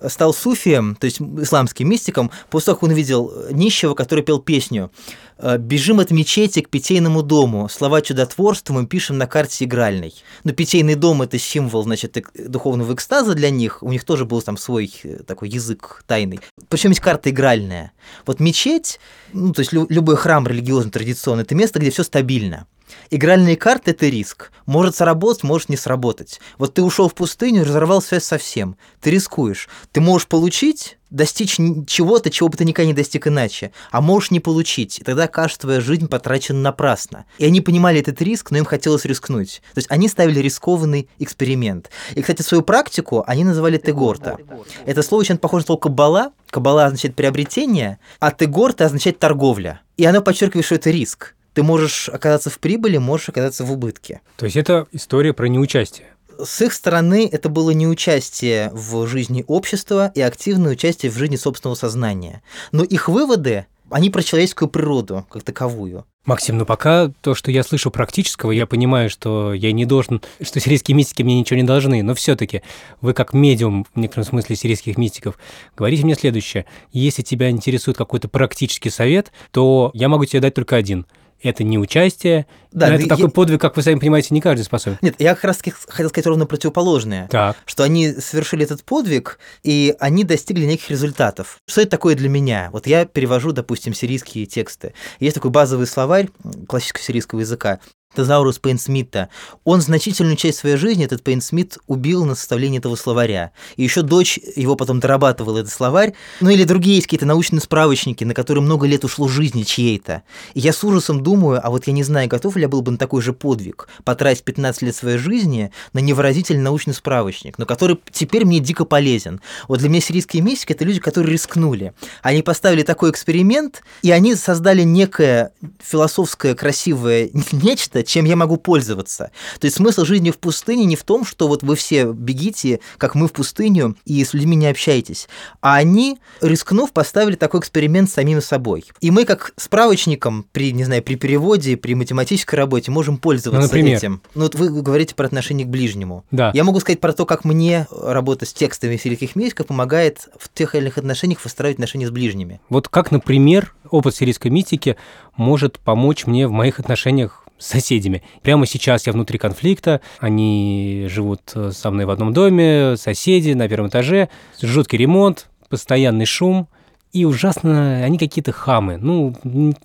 стал 0.07 0.33
суфием, 0.33 0.95
то 0.95 1.05
есть 1.05 1.21
исламским 1.21 1.89
мистиком, 1.89 2.31
после 2.49 2.67
того, 2.67 2.75
как 2.77 2.83
он 2.89 2.91
видел 2.95 3.31
нищего, 3.51 3.93
который 3.93 4.23
пел 4.23 4.39
песню 4.39 4.91
«Э, 5.37 5.57
«Бежим 5.57 5.99
от 5.99 6.11
мечети 6.11 6.61
к 6.61 6.69
питейному 6.69 7.21
дому, 7.21 7.69
слова 7.69 8.01
чудотворства 8.01 8.73
мы 8.73 8.87
пишем 8.87 9.17
на 9.17 9.27
карте 9.27 9.65
игральной». 9.65 10.13
Но 10.43 10.51
питейный 10.51 10.95
дом– 10.95 11.21
это 11.23 11.37
символ, 11.37 11.83
значит, 11.83 12.17
духовного 12.35 12.93
экстаза 12.93 13.35
для 13.35 13.49
них, 13.49 13.83
у 13.83 13.91
них 13.91 14.03
тоже 14.03 14.25
был 14.25 14.41
там 14.41 14.57
свой 14.57 14.91
э, 15.03 15.23
такой 15.23 15.49
язык 15.49 16.03
тайный. 16.07 16.39
Причем 16.69 16.89
есть 16.89 17.01
карта 17.01 17.29
игральная. 17.29 17.91
Вот 18.25 18.39
мечеть, 18.39 18.99
ну, 19.33 19.53
то 19.53 19.61
есть 19.61 19.73
любой 19.73 20.15
храм 20.15 20.47
религиозный, 20.47 20.91
традиционный, 20.91 21.43
это 21.43 21.55
место, 21.55 21.79
где 21.79 21.91
все 21.91 22.03
стабильно. 22.03 22.67
Игральные 23.09 23.57
карты– 23.57 23.91
это 23.91 24.07
риск. 24.07 24.51
Может 24.65 24.95
сработать, 24.95 25.43
может 25.43 25.69
не 25.69 25.77
сработать. 25.77 26.39
Вот 26.57 26.73
ты 26.73 26.83
ушел 26.83 27.09
в 27.09 27.13
пустыню, 27.13 27.63
разорвал 27.63 28.01
связь 28.01 28.23
со. 28.23 28.37
Ты 28.37 29.11
рискуешь. 29.11 29.69
Ты 29.91 30.01
можешь 30.01 30.27
получить, 30.27 30.97
достичь 31.09 31.57
чего-то, 31.87 32.29
чего 32.29 32.49
бы 32.49 32.57
ты 32.57 32.65
никогда 32.65 32.87
не 32.87 32.93
достиг 32.93 33.27
иначе, 33.27 33.71
а 33.91 34.01
можешь 34.01 34.31
не 34.31 34.39
получить. 34.39 34.99
И 34.99 35.03
тогда 35.03 35.27
кажется, 35.27 35.61
твоя 35.61 35.81
жизнь 35.81 36.07
потрачена 36.07 36.59
напрасно. 36.59 37.25
И 37.37 37.45
они 37.45 37.61
понимали 37.61 37.99
этот 37.99 38.21
риск, 38.21 38.51
но 38.51 38.57
им 38.57 38.65
хотелось 38.65 39.05
рискнуть. 39.05 39.61
То 39.73 39.79
есть 39.79 39.91
они 39.91 40.07
ставили 40.07 40.39
рискованный 40.39 41.09
эксперимент. 41.19 41.89
И, 42.15 42.21
кстати, 42.21 42.41
свою 42.41 42.63
практику 42.63 43.23
они 43.25 43.43
называли 43.43 43.77
тегорта. 43.77 44.37
Это 44.85 45.01
слово 45.01 45.21
очень 45.21 45.37
похоже 45.37 45.63
на 45.63 45.67
слово 45.67 45.79
кабала. 45.79 46.31
Кабала 46.49 46.85
означает 46.85 47.15
приобретение, 47.15 47.99
а 48.19 48.31
тегорта 48.31 48.85
означает 48.85 49.19
торговля. 49.19 49.81
И 49.97 50.05
оно 50.05 50.21
подчеркивает, 50.21 50.65
что 50.65 50.75
это 50.75 50.91
риск 50.91 51.35
ты 51.57 51.63
можешь 51.63 52.07
оказаться 52.07 52.51
в 52.51 52.59
прибыли, 52.59 52.97
можешь 52.97 53.29
оказаться 53.29 53.65
в 53.65 53.71
убытке. 53.71 54.21
То 54.35 54.45
есть 54.45 54.55
это 54.57 54.85
история 54.91 55.33
про 55.33 55.47
неучастие. 55.47 56.05
С 56.37 56.61
их 56.61 56.71
стороны 56.71 57.27
это 57.31 57.49
было 57.49 57.71
не 57.71 57.87
участие 57.87 58.69
в 58.73 59.07
жизни 59.07 59.43
общества 59.47 60.11
и 60.13 60.21
активное 60.21 60.73
участие 60.73 61.11
в 61.11 61.17
жизни 61.17 61.35
собственного 61.35 61.73
сознания. 61.73 62.43
Но 62.71 62.83
их 62.83 63.09
выводы, 63.09 63.65
они 63.89 64.11
про 64.11 64.21
человеческую 64.21 64.69
природу 64.69 65.25
как 65.31 65.41
таковую. 65.41 66.05
Максим, 66.25 66.59
ну 66.59 66.65
пока 66.67 67.11
то, 67.21 67.33
что 67.33 67.49
я 67.49 67.63
слышу 67.63 67.89
практического, 67.89 68.51
я 68.51 68.67
понимаю, 68.67 69.09
что 69.09 69.51
я 69.51 69.71
не 69.71 69.85
должен, 69.85 70.21
что 70.39 70.59
сирийские 70.59 70.95
мистики 70.95 71.23
мне 71.23 71.39
ничего 71.39 71.57
не 71.57 71.65
должны, 71.65 72.03
но 72.03 72.13
все 72.13 72.35
таки 72.35 72.61
вы 73.01 73.15
как 73.15 73.33
медиум, 73.33 73.87
в 73.95 73.99
некотором 73.99 74.27
смысле, 74.27 74.55
сирийских 74.55 74.95
мистиков, 74.99 75.39
говорите 75.75 76.03
мне 76.03 76.13
следующее. 76.13 76.67
Если 76.91 77.23
тебя 77.23 77.49
интересует 77.49 77.97
какой-то 77.97 78.27
практический 78.27 78.91
совет, 78.91 79.31
то 79.49 79.89
я 79.95 80.07
могу 80.07 80.25
тебе 80.25 80.41
дать 80.41 80.53
только 80.53 80.75
один– 80.75 81.07
это 81.41 81.63
не 81.63 81.77
участие. 81.77 82.47
Да, 82.71 82.93
это 82.93 83.03
я... 83.03 83.07
такой 83.07 83.29
подвиг, 83.29 83.61
как 83.61 83.75
вы 83.75 83.81
сами 83.81 83.99
понимаете, 83.99 84.33
не 84.33 84.41
каждый 84.41 84.63
способен. 84.63 84.97
Нет, 85.01 85.15
я 85.19 85.35
как 85.35 85.45
раз 85.45 85.59
хотел 85.87 86.09
сказать 86.09 86.25
ровно 86.25 86.45
противоположное. 86.45 87.27
Так. 87.27 87.57
Что 87.65 87.83
они 87.83 88.11
совершили 88.13 88.63
этот 88.63 88.83
подвиг, 88.83 89.39
и 89.63 89.95
они 89.99 90.23
достигли 90.23 90.65
неких 90.65 90.89
результатов. 90.89 91.57
Что 91.67 91.81
это 91.81 91.91
такое 91.91 92.15
для 92.15 92.29
меня? 92.29 92.69
Вот 92.71 92.87
я 92.87 93.05
перевожу, 93.05 93.51
допустим, 93.51 93.93
сирийские 93.93 94.45
тексты. 94.45 94.93
Есть 95.19 95.35
такой 95.35 95.51
базовый 95.51 95.87
словарь 95.87 96.29
классического 96.67 97.03
сирийского 97.03 97.39
языка. 97.39 97.79
Тезаурус 98.17 98.57
Пейнсмита, 98.57 99.29
он 99.63 99.81
значительную 99.81 100.37
часть 100.37 100.57
своей 100.57 100.77
жизни, 100.77 101.05
этот 101.05 101.23
Пейнсмит, 101.23 101.77
убил 101.87 102.25
на 102.25 102.35
составлении 102.35 102.79
этого 102.79 102.95
словаря. 102.95 103.51
И 103.75 103.83
еще 103.83 104.01
дочь 104.01 104.39
его 104.55 104.75
потом 104.75 104.99
дорабатывала 104.99 105.59
этот 105.59 105.71
словарь. 105.71 106.13
Ну 106.41 106.49
или 106.49 106.63
другие 106.63 106.95
есть 106.95 107.07
какие-то 107.07 107.25
научные 107.25 107.61
справочники, 107.61 108.23
на 108.23 108.33
которые 108.33 108.63
много 108.63 108.87
лет 108.87 109.03
ушло 109.03 109.27
жизни 109.27 109.63
чьей-то. 109.63 110.23
И 110.55 110.61
я 110.61 110.73
с 110.73 110.83
ужасом 110.83 111.21
думаю, 111.21 111.59
а 111.63 111.69
вот 111.69 111.85
я 111.85 111.93
не 111.93 112.03
знаю, 112.03 112.27
готов 112.27 112.55
ли 112.55 112.63
я 112.63 112.69
был 112.69 112.81
бы 112.81 112.91
на 112.91 112.97
такой 112.97 113.21
же 113.21 113.33
подвиг, 113.33 113.87
потратить 114.03 114.43
15 114.43 114.81
лет 114.81 114.95
своей 114.95 115.17
жизни 115.17 115.71
на 115.93 115.99
невыразительный 115.99 116.63
научный 116.63 116.93
справочник, 116.93 117.59
но 117.59 117.65
который 117.65 117.99
теперь 118.11 118.45
мне 118.45 118.59
дико 118.59 118.85
полезен. 118.85 119.41
Вот 119.67 119.79
для 119.79 119.89
меня 119.89 120.01
сирийские 120.01 120.41
мистики– 120.41 120.71
это 120.73 120.85
люди, 120.85 120.99
которые 120.99 121.33
рискнули. 121.33 121.93
Они 122.23 122.41
поставили 122.41 122.83
такой 122.83 123.11
эксперимент, 123.11 123.83
и 124.01 124.11
они 124.11 124.33
создали 124.35 124.81
некое 124.81 125.51
философское 125.79 126.55
красивое 126.55 127.29
нечто, 127.51 127.96
чем 128.03 128.25
я 128.25 128.35
могу 128.35 128.57
пользоваться. 128.57 129.31
То 129.59 129.65
есть 129.65 129.77
смысл 129.77 130.05
жизни 130.05 130.31
в 130.31 130.37
пустыне 130.37 130.85
не 130.85 130.95
в 130.95 131.03
том, 131.03 131.25
что 131.25 131.47
вот 131.47 131.63
вы 131.63 131.75
все 131.75 132.11
бегите, 132.11 132.79
как 132.97 133.15
мы 133.15 133.27
в 133.27 133.33
пустыню, 133.33 133.95
и 134.05 134.23
с 134.23 134.33
людьми 134.33 134.55
не 134.55 134.67
общаетесь, 134.67 135.27
а 135.61 135.75
они, 135.75 136.19
рискнув, 136.41 136.91
поставили 136.91 137.35
такой 137.35 137.59
эксперимент 137.59 138.09
с 138.09 138.13
самим 138.13 138.41
собой. 138.41 138.85
И 139.01 139.11
мы, 139.11 139.25
как 139.25 139.53
справочником 139.57 140.45
при, 140.51 140.71
не 140.71 140.83
знаю, 140.83 141.03
при 141.03 141.15
переводе, 141.15 141.77
при 141.77 141.93
математической 141.93 142.55
работе 142.55 142.91
можем 142.91 143.17
пользоваться 143.17 143.61
ну, 143.61 143.67
например? 143.67 143.97
этим. 143.97 144.21
Ну 144.35 144.43
вот 144.43 144.55
вы 144.55 144.81
говорите 144.81 145.15
про 145.15 145.25
отношение 145.25 145.65
к 145.65 145.69
ближнему. 145.69 146.25
Да. 146.31 146.51
Я 146.53 146.63
могу 146.63 146.79
сказать 146.79 146.99
про 146.99 147.13
то, 147.13 147.25
как 147.25 147.45
мне 147.45 147.87
работа 147.91 148.45
с 148.45 148.53
текстами 148.53 148.99
великих 149.03 149.35
мистиков 149.35 149.67
помогает 149.67 150.29
в 150.39 150.49
тех 150.53 150.75
или 150.75 150.83
иных 150.83 150.97
отношениях 150.97 151.43
выстраивать 151.43 151.77
отношения 151.77 152.07
с 152.07 152.11
ближними. 152.11 152.59
Вот 152.69 152.87
как, 152.87 153.11
например, 153.11 153.73
опыт 153.89 154.15
сирийской 154.15 154.49
мистики 154.49 154.97
может 155.35 155.79
помочь 155.79 156.25
мне 156.25 156.47
в 156.47 156.51
моих 156.51 156.79
отношениях 156.79 157.46
соседями. 157.57 158.23
Прямо 158.41 158.65
сейчас 158.65 159.07
я 159.07 159.13
внутри 159.13 159.37
конфликта, 159.37 160.01
они 160.19 161.07
живут 161.09 161.41
э, 161.55 161.71
со 161.71 161.91
мной 161.91 162.05
в 162.05 162.09
одном 162.09 162.33
доме, 162.33 162.95
соседи 162.97 163.51
на 163.51 163.67
первом 163.67 163.89
этаже, 163.89 164.29
жуткий 164.61 164.97
ремонт, 164.97 165.49
постоянный 165.69 166.25
шум, 166.25 166.67
и 167.13 167.25
ужасно, 167.25 168.03
они 168.03 168.17
какие-то 168.17 168.51
хамы. 168.51 168.97
Ну, 168.97 169.33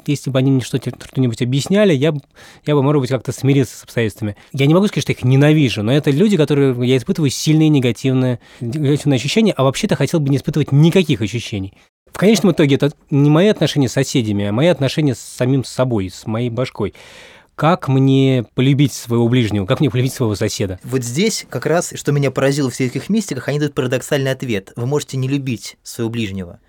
если 0.06 0.30
бы 0.30 0.38
они 0.38 0.50
мне 0.50 0.60
что-нибудь 0.60 1.40
объясняли, 1.40 1.94
я, 1.94 2.12
я 2.66 2.74
бы, 2.74 2.82
может 2.82 3.00
быть, 3.00 3.10
как-то 3.10 3.32
смирился 3.32 3.76
с 3.76 3.84
обстоятельствами. 3.84 4.36
Я 4.52 4.66
не 4.66 4.74
могу 4.74 4.88
сказать, 4.88 5.04
что 5.04 5.12
их 5.12 5.24
ненавижу, 5.24 5.82
но 5.82 5.92
это 5.92 6.10
люди, 6.10 6.36
которые 6.36 6.74
я 6.86 6.96
испытываю 6.96 7.30
сильные 7.30 7.68
негативные, 7.68 8.40
негативные 8.60 9.16
ощущения, 9.16 9.52
а 9.52 9.62
вообще-то 9.62 9.96
хотел 9.96 10.20
бы 10.20 10.30
не 10.30 10.36
испытывать 10.36 10.72
никаких 10.72 11.22
ощущений. 11.22 11.74
В 12.12 12.18
конечном 12.18 12.52
итоге 12.52 12.74
это 12.74 12.92
не 13.10 13.30
мои 13.30 13.48
отношения 13.48 13.88
с 13.88 13.92
соседями, 13.92 14.44
а 14.46 14.52
мои 14.52 14.66
отношения 14.66 15.14
с 15.14 15.20
самим 15.20 15.64
собой, 15.64 16.10
с 16.10 16.26
моей 16.26 16.50
башкой 16.50 16.92
как 17.54 17.88
мне 17.88 18.44
полюбить 18.54 18.92
своего 18.92 19.28
ближнего, 19.28 19.66
как 19.66 19.80
мне 19.80 19.90
полюбить 19.90 20.12
своего 20.12 20.34
соседа? 20.34 20.80
Вот 20.82 21.02
здесь 21.04 21.46
как 21.48 21.66
раз, 21.66 21.92
что 21.94 22.12
меня 22.12 22.30
поразило 22.30 22.70
в 22.70 22.76
сельских 22.76 23.08
мистиках, 23.08 23.48
они 23.48 23.58
дают 23.58 23.74
парадоксальный 23.74 24.30
ответ. 24.30 24.72
Вы 24.76 24.86
можете 24.86 25.16
не 25.16 25.28
любить 25.28 25.76
своего 25.82 26.10
ближнего. 26.10 26.60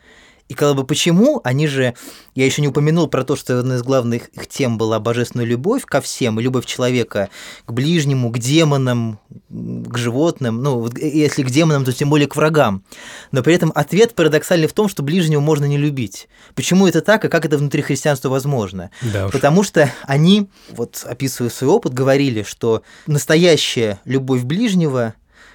И 0.49 0.55
как 0.55 0.75
бы 0.75 0.83
почему? 0.83 1.39
Они 1.43 1.67
же, 1.67 1.93
я 2.35 2.45
еще 2.45 2.61
не 2.61 2.67
упомянул 2.67 3.07
про 3.07 3.23
то, 3.23 3.35
что 3.35 3.59
одна 3.59 3.75
из 3.75 3.81
главных 3.81 4.27
их 4.27 4.47
тем 4.47 4.77
была 4.77 4.99
божественная 4.99 5.45
любовь 5.45 5.85
ко 5.85 6.01
всем, 6.01 6.39
и 6.39 6.43
любовь 6.43 6.65
человека 6.65 7.29
к 7.65 7.71
ближнему, 7.71 8.29
к 8.29 8.37
демонам, 8.39 9.19
к 9.49 9.97
животным, 9.97 10.61
ну, 10.61 10.89
если 10.95 11.43
к 11.43 11.49
демонам, 11.49 11.85
то 11.85 11.93
тем 11.93 12.09
более 12.09 12.27
к 12.27 12.35
врагам. 12.35 12.83
Но 13.31 13.41
при 13.41 13.55
этом 13.55 13.71
ответ 13.73 14.15
парадоксальный 14.15 14.67
в 14.67 14.73
том, 14.73 14.89
что 14.89 15.01
ближнего 15.01 15.39
можно 15.39 15.65
не 15.65 15.77
любить. 15.77 16.27
Почему 16.55 16.87
это 16.87 17.01
так, 17.01 17.23
и 17.23 17.29
как 17.29 17.45
это 17.45 17.57
внутри 17.57 17.81
христианства 17.81 18.29
возможно? 18.29 18.91
Да 19.01 19.27
уж. 19.27 19.31
Потому 19.31 19.63
что 19.63 19.91
они, 20.03 20.49
вот 20.71 21.05
описывая 21.07 21.49
свой 21.49 21.71
опыт, 21.71 21.93
говорили, 21.93 22.43
что 22.43 22.83
настоящая 23.07 24.01
любовь 24.03 24.43
ближнего 24.43 25.13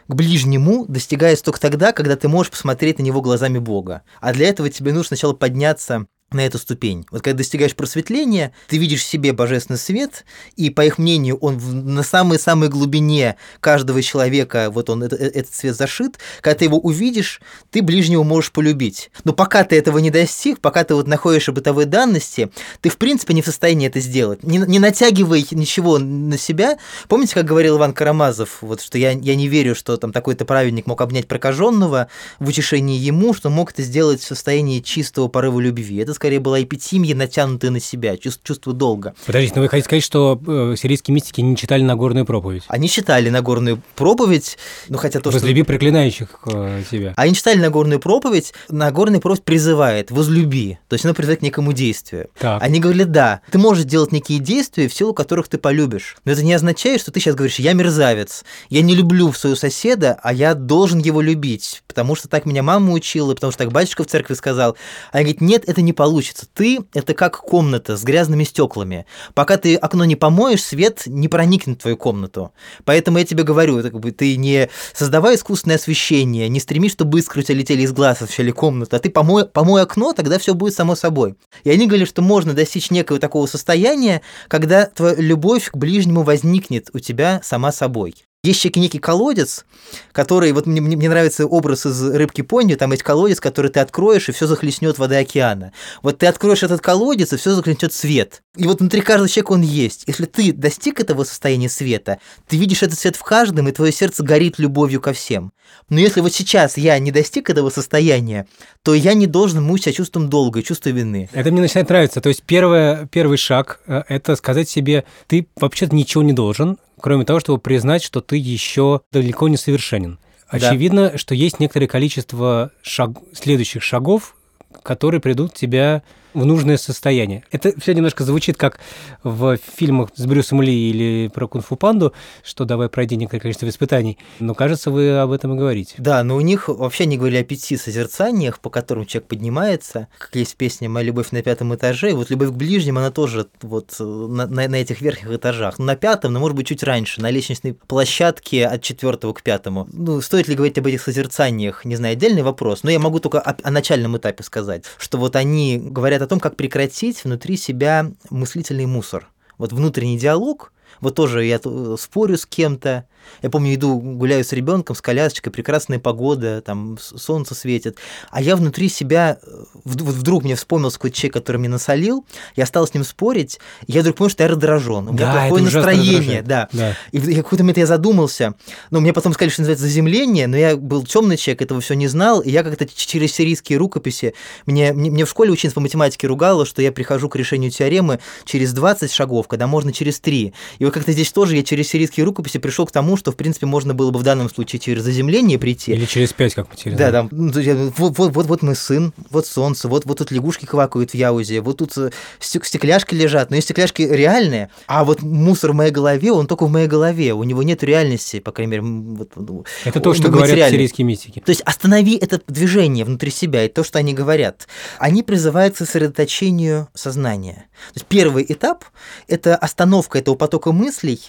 к 0.09 0.15
ближнему 0.15 0.87
достигается 0.87 1.45
только 1.45 1.61
тогда, 1.61 1.93
когда 1.93 2.17
ты 2.17 2.29
можешь 2.29 2.51
посмотреть 2.51 2.99
на 2.99 3.03
него 3.03 3.21
глазами 3.21 3.59
Бога. 3.59 4.03
А 4.21 4.33
для 4.33 4.49
этого 4.49 4.71
тебе 4.71 4.93
нужно 4.93 5.09
сначала 5.09 5.35
подняться 5.35 6.07
на 6.31 6.45
эту 6.45 6.59
ступень. 6.59 7.07
Вот 7.11 7.23
когда 7.23 7.39
достигаешь 7.39 7.75
просветления, 7.75 8.53
ты 8.69 8.77
видишь 8.77 9.01
в 9.01 9.07
себе 9.07 9.33
божественный 9.33 9.79
свет, 9.79 10.27
и, 10.57 10.69
по 10.69 10.85
их 10.85 10.99
мнению, 10.99 11.39
он 11.39 11.59
на 11.95 12.03
самой-самой 12.03 12.69
глубине 12.69 13.37
каждого 13.61 14.03
человека, 14.03 14.69
вот 14.71 14.91
он, 14.91 15.05
это, 15.05 15.17
э, 15.17 15.27
этот 15.29 15.55
свет 15.55 15.75
зашит, 15.75 16.19
когда 16.43 16.59
ты 16.59 16.65
его 16.67 16.79
увидишь, 16.79 17.41
ты 17.71 17.81
ближнего 17.81 18.25
можешь 18.25 18.53
полюбить. 18.53 19.11
Но 19.25 19.33
пока 19.33 19.65
ты 19.65 19.77
этого 19.77 19.99
не 19.99 20.11
достиг, 20.11 20.61
пока 20.61 20.85
ты 20.85 20.95
вот 20.95 21.07
находишь 21.07 21.49
бытовые 21.49 21.87
данности, 21.87 22.51
ты, 22.83 22.91
в 22.91 22.99
принципе, 22.99 23.33
не 23.33 23.41
в 23.41 23.47
состоянии 23.47 23.87
это 23.89 24.01
сделать. 24.01 24.43
Не, 24.43 24.59
не 24.59 24.79
натягивай 24.79 25.47
ничего 25.51 25.99
на 25.99 26.37
себя. 26.37 26.77
Помните, 27.09 27.35
как 27.35 27.47
говорил 27.47 27.79
Иван 27.79 27.95
Карамазов, 27.95 28.59
вот, 28.61 28.83
что 28.83 28.99
я, 28.99 29.13
я 29.13 29.35
не 29.35 29.49
верю, 29.49 29.75
что 29.75 29.97
там 29.97 30.13
такой-то 30.13 30.45
праведник 30.45 30.87
мог 30.87 31.01
обнять 31.01 31.27
прокаженного 31.27 32.09
в 32.39 32.49
утешении 32.49 32.99
ему, 32.99 33.33
что 33.33 33.49
мог 33.49 33.73
это 33.73 33.83
сделать 33.83 34.21
в 34.21 34.27
состоянии 34.27 34.81
чистого 34.81 35.29
порыва 35.29 35.61
любви. 35.61 35.97
Это 35.97 36.18
скорее 36.19 36.41
была 36.41 36.61
эпитимия, 36.61 37.15
натянутая 37.15 37.71
на 37.71 37.79
себя, 37.79 38.17
чувство, 38.17 38.75
долга. 38.75 39.15
Подождите, 39.25 39.55
но 39.55 39.63
вы 39.63 39.69
хотите 39.69 39.85
сказать, 39.85 40.03
что 40.03 40.41
э, 40.45 40.75
сирийские 40.77 41.15
мистики 41.15 41.41
не 41.41 41.57
читали 41.57 41.83
Нагорную 41.83 42.27
проповедь? 42.27 42.65
Они 42.67 42.89
читали 42.89 43.31
Нагорную 43.31 43.81
проповедь, 43.95 44.59
ну 44.89 44.99
хотя 44.99 45.21
то, 45.21 45.31
Возлюби 45.31 45.63
что... 45.63 45.69
проклинающих 45.69 46.41
э, 46.47 46.83
тебя. 46.91 47.15
Они 47.17 47.35
читали 47.35 47.61
Нагорную 47.61 48.01
проповедь, 48.01 48.53
Нагорная 48.69 49.21
проповедь 49.21 49.45
призывает, 49.45 50.11
возлюби, 50.11 50.79
то 50.89 50.95
есть 50.95 51.05
она 51.05 51.15
призывает 51.15 51.39
к 51.39 51.43
некому 51.43 51.73
действию. 51.73 52.31
Так. 52.37 52.61
Они 52.61 52.81
говорили, 52.81 53.05
да, 53.05 53.41
ты 53.53 53.59
можешь 53.59 53.85
делать 53.85 54.11
некие 54.11 54.41
действия, 54.41 54.89
в 54.89 54.95
силу 54.95 55.15
которых 55.15 55.47
ты 55.47 55.57
полюбишь, 55.57 56.17
но 56.25 56.33
это 56.33 56.43
не 56.43 56.53
означает, 56.53 57.01
что 57.01 57.13
ты 57.13 57.21
сейчас 57.21 57.37
говоришь, 57.37 57.61
я 57.61 57.75
мерзавец, 57.75 58.45
я 58.71 58.83
не 58.83 58.97
люблю 58.97 59.33
своего 59.33 59.57
соседа, 59.57 60.19
а 60.21 60.33
я 60.33 60.55
должен 60.55 60.99
его 60.99 61.21
любить, 61.21 61.85
потому 61.87 62.17
что 62.17 62.29
так 62.29 62.45
меня 62.45 62.65
мама 62.65 62.93
учила, 62.93 63.35
потому 63.35 63.53
что 63.53 63.63
так 63.63 63.73
батюшка 63.73 64.03
в 64.03 64.09
церкви 64.09 64.35
сказал. 64.35 64.77
Они 65.13 65.25
говорят, 65.25 65.41
нет, 65.43 65.65
это 65.69 65.81
не 65.81 65.93
получится. 65.93 66.08
Ты– 66.55 66.81
это 66.95 67.15
как 67.15 67.39
комната 67.39 67.97
с 67.97 68.03
грязными 68.03 68.45
стеклами. 68.45 69.07
Пока 69.35 69.57
ты 69.57 69.77
окно 69.77 70.05
не 70.05 70.17
помоешь, 70.17 70.63
свет 70.63 71.03
не 71.07 71.29
проникнет 71.29 71.79
в 71.79 71.83
твою 71.83 71.97
комнату. 71.97 72.53
Поэтому 72.85 73.19
я 73.19 73.25
тебе 73.25 73.43
говорю, 73.43 73.83
как 73.83 73.99
бы 73.99 74.11
ты 74.13 74.37
не 74.37 74.69
создавай 74.93 75.37
искусственное 75.37 75.77
освещение, 75.77 76.49
не 76.49 76.61
стремись, 76.61 76.93
чтобы 76.93 77.19
искры 77.19 77.41
у 77.41 77.45
тебя 77.45 77.57
летели 77.57 77.83
из 77.83 77.93
глаз, 77.93 78.23
освещали 78.23 78.51
комнату, 78.51 78.97
а 78.97 78.99
ты 78.99 79.11
помой, 79.11 79.47
помой 79.47 79.83
окно, 79.83 80.13
тогда 80.13 80.39
все 80.39 80.55
будет 80.55 80.75
само 80.75 80.95
собой. 80.95 81.35
И 81.65 81.71
они 81.71 81.87
говорили, 81.87 82.07
что 82.07 82.23
можно 82.23 82.55
достичь 82.55 82.91
некого 82.91 83.19
такого 83.19 83.47
состояния, 83.47 84.23
когда 84.49 84.87
твоя 84.87 85.15
любовь 85.17 85.71
к 85.71 85.77
ближнему 85.77 86.23
возникнет 86.23 86.91
у 86.93 86.99
тебя 86.99 87.41
сама 87.43 87.73
собой. 87.73 88.15
Есть 88.45 88.65
еще 88.65 88.79
некий 88.79 89.01
колодец, 89.01 89.65
который, 90.13 90.53
вот 90.53 90.65
мне, 90.67 90.81
мне 90.81 91.09
нравится 91.09 91.45
образ 91.45 91.87
из 91.87 92.01
рыбки 92.01 92.43
Понни, 92.43 92.77
там 92.77 92.93
есть 92.93 93.03
колодец, 93.03 93.41
который 93.41 93.69
ты 93.69 93.81
откроешь, 93.81 94.29
и 94.29 94.33
все 94.33 94.47
захлестнет 94.47 94.97
вода 94.97 95.19
океана. 95.19 95.73
Вот 96.03 96.19
ты 96.19 96.27
откроешь 96.27 96.63
этот 96.63 96.81
колодец, 96.81 97.33
и 97.33 97.37
все 97.37 97.51
захлестнет 97.51 97.93
свет. 97.93 98.43
И 98.57 98.65
вот 98.69 98.79
внутри 98.79 99.01
каждого 99.01 99.29
человека 99.29 99.53
он 99.53 99.63
есть. 99.63 100.05
Если 100.07 100.27
ты 100.27 100.53
достиг 100.53 101.01
этого 101.01 101.25
состояния 101.25 101.69
света, 101.69 102.19
ты 102.47 102.57
видишь 102.57 102.85
этот 102.85 102.97
свет 103.01 103.17
в 103.17 103.25
каждом, 103.25 103.67
и 103.67 103.73
твое 103.73 103.91
сердце 103.91 104.23
горит 104.23 104.61
любовью 104.61 105.01
ко 105.01 105.13
всем. 105.13 105.51
Но 105.89 105.99
если 105.99 106.21
вот 106.21 106.33
сейчас 106.33 106.77
я 106.77 106.97
не 107.01 107.11
достиг 107.11 107.51
этого 107.51 107.71
состояния, 107.71 108.47
то 108.85 108.95
я 108.95 109.15
не 109.15 109.27
должен 109.27 109.65
мучить 109.65 109.87
себя 109.87 109.95
чувством 109.95 110.29
долга, 110.29 110.63
чувством 110.63 110.95
вины. 110.95 111.29
Это 111.33 111.51
мне 111.51 111.61
начинает 111.61 111.89
нравиться. 111.89 112.21
То 112.21 112.29
есть 112.29 112.45
первое, 112.45 113.07
первый 113.11 113.37
шаг 113.37 113.81
э,– 113.89 114.05
это 114.09 114.37
сказать 114.37 114.69
себе, 114.69 115.05
ты 115.27 115.49
вообще-то 115.57 115.97
ничего 115.97 116.23
не 116.23 116.33
должен, 116.33 116.79
кроме 117.01 117.25
того, 117.25 117.41
чтобы 117.41 117.59
признать, 117.59 118.03
что 118.03 118.21
ты 118.21 118.37
еще 118.37 119.01
далеко 119.13 119.49
не 119.49 119.57
совершенен. 119.57 120.19
Очевидно, 120.49 121.11
да. 121.11 121.19
что 121.19 121.35
есть 121.35 121.61
некоторое 121.61 121.87
количество 121.87 122.71
шаг... 122.83 123.11
следующих 123.35 123.83
шагов, 123.83 124.35
которые 124.83 125.21
придут 125.21 125.55
тебя 125.55 126.03
в 126.35 126.45
нужное 126.45 126.77
состояние. 126.77 127.45
Это 127.51 127.73
все 127.81 127.95
немножко 127.95 128.25
звучит 128.25 128.57
как 128.57 128.81
в 129.23 129.57
фильмах 129.57 130.11
с 130.15 130.27
Брюсом 130.27 130.63
Ли 130.63 130.91
или 130.91 131.29
про 131.29 131.49
Кунг-фу 131.49 131.77
панду, 131.77 132.13
что 132.45 132.65
давай 132.65 132.89
пройди 132.89 133.17
некоторое 133.17 133.41
количество 133.41 133.69
испытаний. 133.69 134.19
Но 134.39 134.55
кажется, 134.55 134.91
вы 134.91 135.19
об 135.19 135.33
этом 135.33 135.55
и 135.55 135.59
говорите. 135.59 135.95
Да, 135.99 136.23
но 136.23 136.37
у 136.37 136.41
них 136.41 136.69
вообще 136.69 137.07
не 137.07 137.17
говорили 137.17 137.41
о 137.41 137.45
пяти 137.45 137.77
созерцаниях, 137.77 138.61
по 138.61 138.71
которым 138.71 139.07
человек 139.07 139.29
поднимается, 139.29 140.09
как 140.19 140.35
есть 140.37 140.57
песня 140.57 140.89
«Моя 140.89 141.07
любовь 141.07 141.31
на 141.31 141.43
пятом 141.43 141.75
этаже». 141.75 142.13
Вот 142.13 142.31
любовь 142.31 142.51
к 142.51 142.53
ближним, 142.53 142.99
она 142.99 143.11
тоже 143.11 143.47
вот 143.63 143.97
на, 143.99 144.47
на, 144.47 144.69
на 144.69 144.77
этих 144.77 145.01
верхних 145.01 145.31
этажах. 145.31 145.79
На 145.79 145.97
пятом, 145.97 146.33
но 146.33 146.41
может 146.41 146.57
быть 146.57 146.67
чуть 146.67 146.83
раньше, 146.83 147.21
на 147.21 147.31
лестничной 147.31 147.75
площадке 147.75 148.67
от 148.67 148.83
четвертого 148.83 149.33
к 149.33 149.43
пятому. 149.43 149.89
Ну, 149.93 150.21
стоит 150.21 150.49
ли 150.49 150.55
говорить 150.55 150.79
об 150.79 150.87
этих 150.87 151.03
созерцаниях, 151.03 151.85
не 151.85 151.97
знаю, 151.97 152.13
отдельный 152.13 152.43
вопрос, 152.43 152.83
но 152.83 152.91
я 152.91 152.99
могу 152.99 153.19
только 153.19 153.41
о, 153.41 153.57
о 153.63 153.71
начальном 153.71 154.17
этапе 154.17 154.43
сказать, 154.43 154.85
что 154.99 155.19
вот 155.19 155.37
они 155.37 155.79
говорят 155.79 156.18
о 156.23 156.27
том, 156.27 156.41
как 156.41 156.57
прекратить 156.57 157.25
внутри 157.25 157.57
себя 157.57 158.11
мыслительный 158.31 158.87
мусор. 158.87 159.29
Вот 159.57 159.73
внутренний 159.73 160.19
диалог, 160.19 160.73
вот 161.01 161.15
тоже 161.15 161.45
я 161.45 161.61
спорю 161.99 162.37
с 162.37 162.47
кем-то, 162.47 163.07
я 163.43 163.51
помню, 163.51 163.75
иду, 163.75 163.99
гуляю 163.99 164.45
с 164.45 164.53
ребенком, 164.53 164.97
с 164.97 165.01
колясочкой, 165.01 165.53
прекрасная 165.53 165.99
погода, 165.99 166.61
там 166.61 166.99
солнце 166.99 167.55
светит, 167.55 167.99
а 168.31 168.41
я 168.41 168.57
внутри 168.57 168.89
себя, 168.89 169.39
э, 169.43 169.65
вдруг 169.85 170.45
мне 170.45 170.55
вспомнился 170.55 170.99
какой-то 170.99 171.17
человек, 171.17 171.35
который 171.35 171.59
мне 171.59 171.69
насолил, 171.69 172.25
я 172.57 172.67
стал 172.67 172.87
с 172.87 172.95
ним 172.95 173.05
спорить, 173.05 173.59
и 173.87 173.93
я 173.93 174.01
вдруг 174.01 174.17
понял, 174.17 174.31
что 174.31 174.43
я 174.43 174.49
раздражен, 174.49 175.09
у 175.09 175.13
меня 175.13 175.33
да, 175.33 175.33
плохое 175.33 175.65
настроение, 175.65 176.43
да. 176.43 176.69
да. 176.73 176.97
И 177.13 177.19
в 177.19 177.37
какой-то 177.37 177.65
момент 177.65 177.79
я 177.79 177.87
задумался, 177.87 178.55
ну, 178.91 179.01
мне 179.01 179.13
потом 179.13 179.33
сказали, 179.33 179.51
что 179.51 179.63
называется 179.63 179.85
заземление, 179.85 180.47
но 180.47 180.57
я 180.57 180.77
был 180.77 181.05
темный 181.05 181.37
человек, 181.37 181.63
этого 181.63 181.81
все 181.81 181.95
не 181.95 182.09
знал, 182.09 182.41
и 182.41 182.51
я 182.51 182.63
как-то 182.63 182.87
через 182.87 183.33
сирийские 183.33 183.79
рукописи, 183.79 184.35
мне, 184.67 184.93
мне, 184.93 185.11
мне 185.11 185.25
в 185.25 185.31
школе 185.31 185.51
ученица 185.51 185.75
по 185.75 185.81
математике 185.81 186.27
ругала, 186.27 186.67
что 186.67 186.83
я 186.83 186.93
прихожу 186.93 187.29
к 187.29 187.37
решению 187.37 187.71
теоремы 187.71 188.21
через 188.45 188.73
20 188.73 189.13
шагов, 189.13 189.49
когда 189.49 189.67
можно 189.67 189.93
через 189.93 190.21
3. 190.21 190.53
И 190.79 190.85
вот 190.85 190.95
как-то 190.95 191.13
здесь 191.13 191.33
тоже 191.33 191.57
я 191.57 191.63
через 191.63 191.89
сирийские 191.89 192.25
рукописи 192.25 192.59
пришел 192.59 192.87
к 192.87 192.93
тому, 192.93 193.17
что, 193.19 193.33
в 193.33 193.37
принципе, 193.37 193.67
можно 193.67 193.95
было 193.95 194.11
бы 194.11 194.19
в 194.19 194.23
данном 194.23 194.49
случае 194.49 194.81
через 194.81 195.03
заземление 195.03 195.59
прийти. 195.59 195.93
Или 195.93 196.07
через 196.07 196.33
пять, 196.33 196.55
как 196.55 196.69
мы 196.71 196.77
через 196.77 196.97
Да, 196.97 197.13
там, 197.13 197.29
ну, 197.31 197.53
вот, 197.97 198.19
вот, 198.19 198.35
вот, 198.35 198.47
вот 198.47 198.63
мой 198.63 198.77
сын, 198.77 199.13
вот 199.31 199.47
солнце, 199.47 199.89
вот, 199.89 200.07
вот 200.07 200.19
тут 200.19 200.31
лягушки 200.31 200.65
квакают 200.65 201.11
в 201.11 201.15
Яузе, 201.15 201.61
вот 201.61 201.79
тут 201.79 201.97
э, 201.99 202.11
стекляшки 202.41 203.15
лежат, 203.15 203.51
но 203.51 203.57
и 203.57 203.61
стекляшки 203.61 204.03
реальные, 204.03 204.71
а 204.87 205.05
вот 205.05 205.23
мусор 205.23 205.73
в 205.73 205.75
моей 205.75 205.91
голове, 205.91 206.33
он 206.33 206.47
только 206.47 206.67
в 206.67 206.71
моей 206.71 206.87
голове, 206.87 207.35
у 207.35 207.43
него 207.43 207.63
нет 207.63 207.83
реальности, 207.83 208.41
по 208.41 208.53
крайней 208.53 208.71
мере. 208.71 208.83
Вот, 208.83 209.31
ну, 209.37 209.65
это 209.85 210.01
то, 210.01 210.15
что 210.15 210.29
говорят 210.29 210.71
сирийские 210.71 211.05
мистики. 211.05 211.41
То 211.41 211.51
есть 211.51 211.63
останови 211.63 212.17
это 212.17 212.41
движение 212.47 213.05
внутри 213.05 213.31
себя, 213.31 213.65
и 213.65 213.69
то, 213.69 213.85
что 213.85 213.99
они 213.99 214.15
говорят. 214.15 214.69
Они 214.99 215.23
призывают 215.23 215.75
к 215.75 215.79
сосредоточению 215.79 216.89
сознания. 216.95 217.69
То 217.93 217.97
есть 217.97 218.07
первый 218.07 218.45
этап– 218.49 218.85
это 219.29 219.57
остановка 219.57 220.19
этого 220.19 220.35
потока 220.35 220.73
мыслей, 220.73 221.21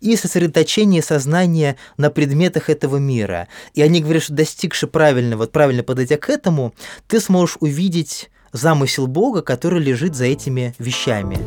и 0.00 0.16
сосредоточение 0.16 1.02
сознания 1.02 1.76
на 1.96 2.10
предметах 2.10 2.70
этого 2.70 2.96
мира. 2.96 3.48
И 3.74 3.82
они 3.82 4.00
говорят, 4.00 4.22
что 4.22 4.32
достигши 4.32 4.86
правильного, 4.86 5.46
правильно 5.46 5.82
подойдя 5.82 6.16
к 6.16 6.28
этому, 6.28 6.74
ты 7.06 7.20
сможешь 7.20 7.56
увидеть 7.60 8.30
замысел 8.52 9.06
Бога, 9.06 9.42
который 9.42 9.80
лежит 9.80 10.14
за 10.14 10.26
этими 10.26 10.74
вещами. 10.78 11.38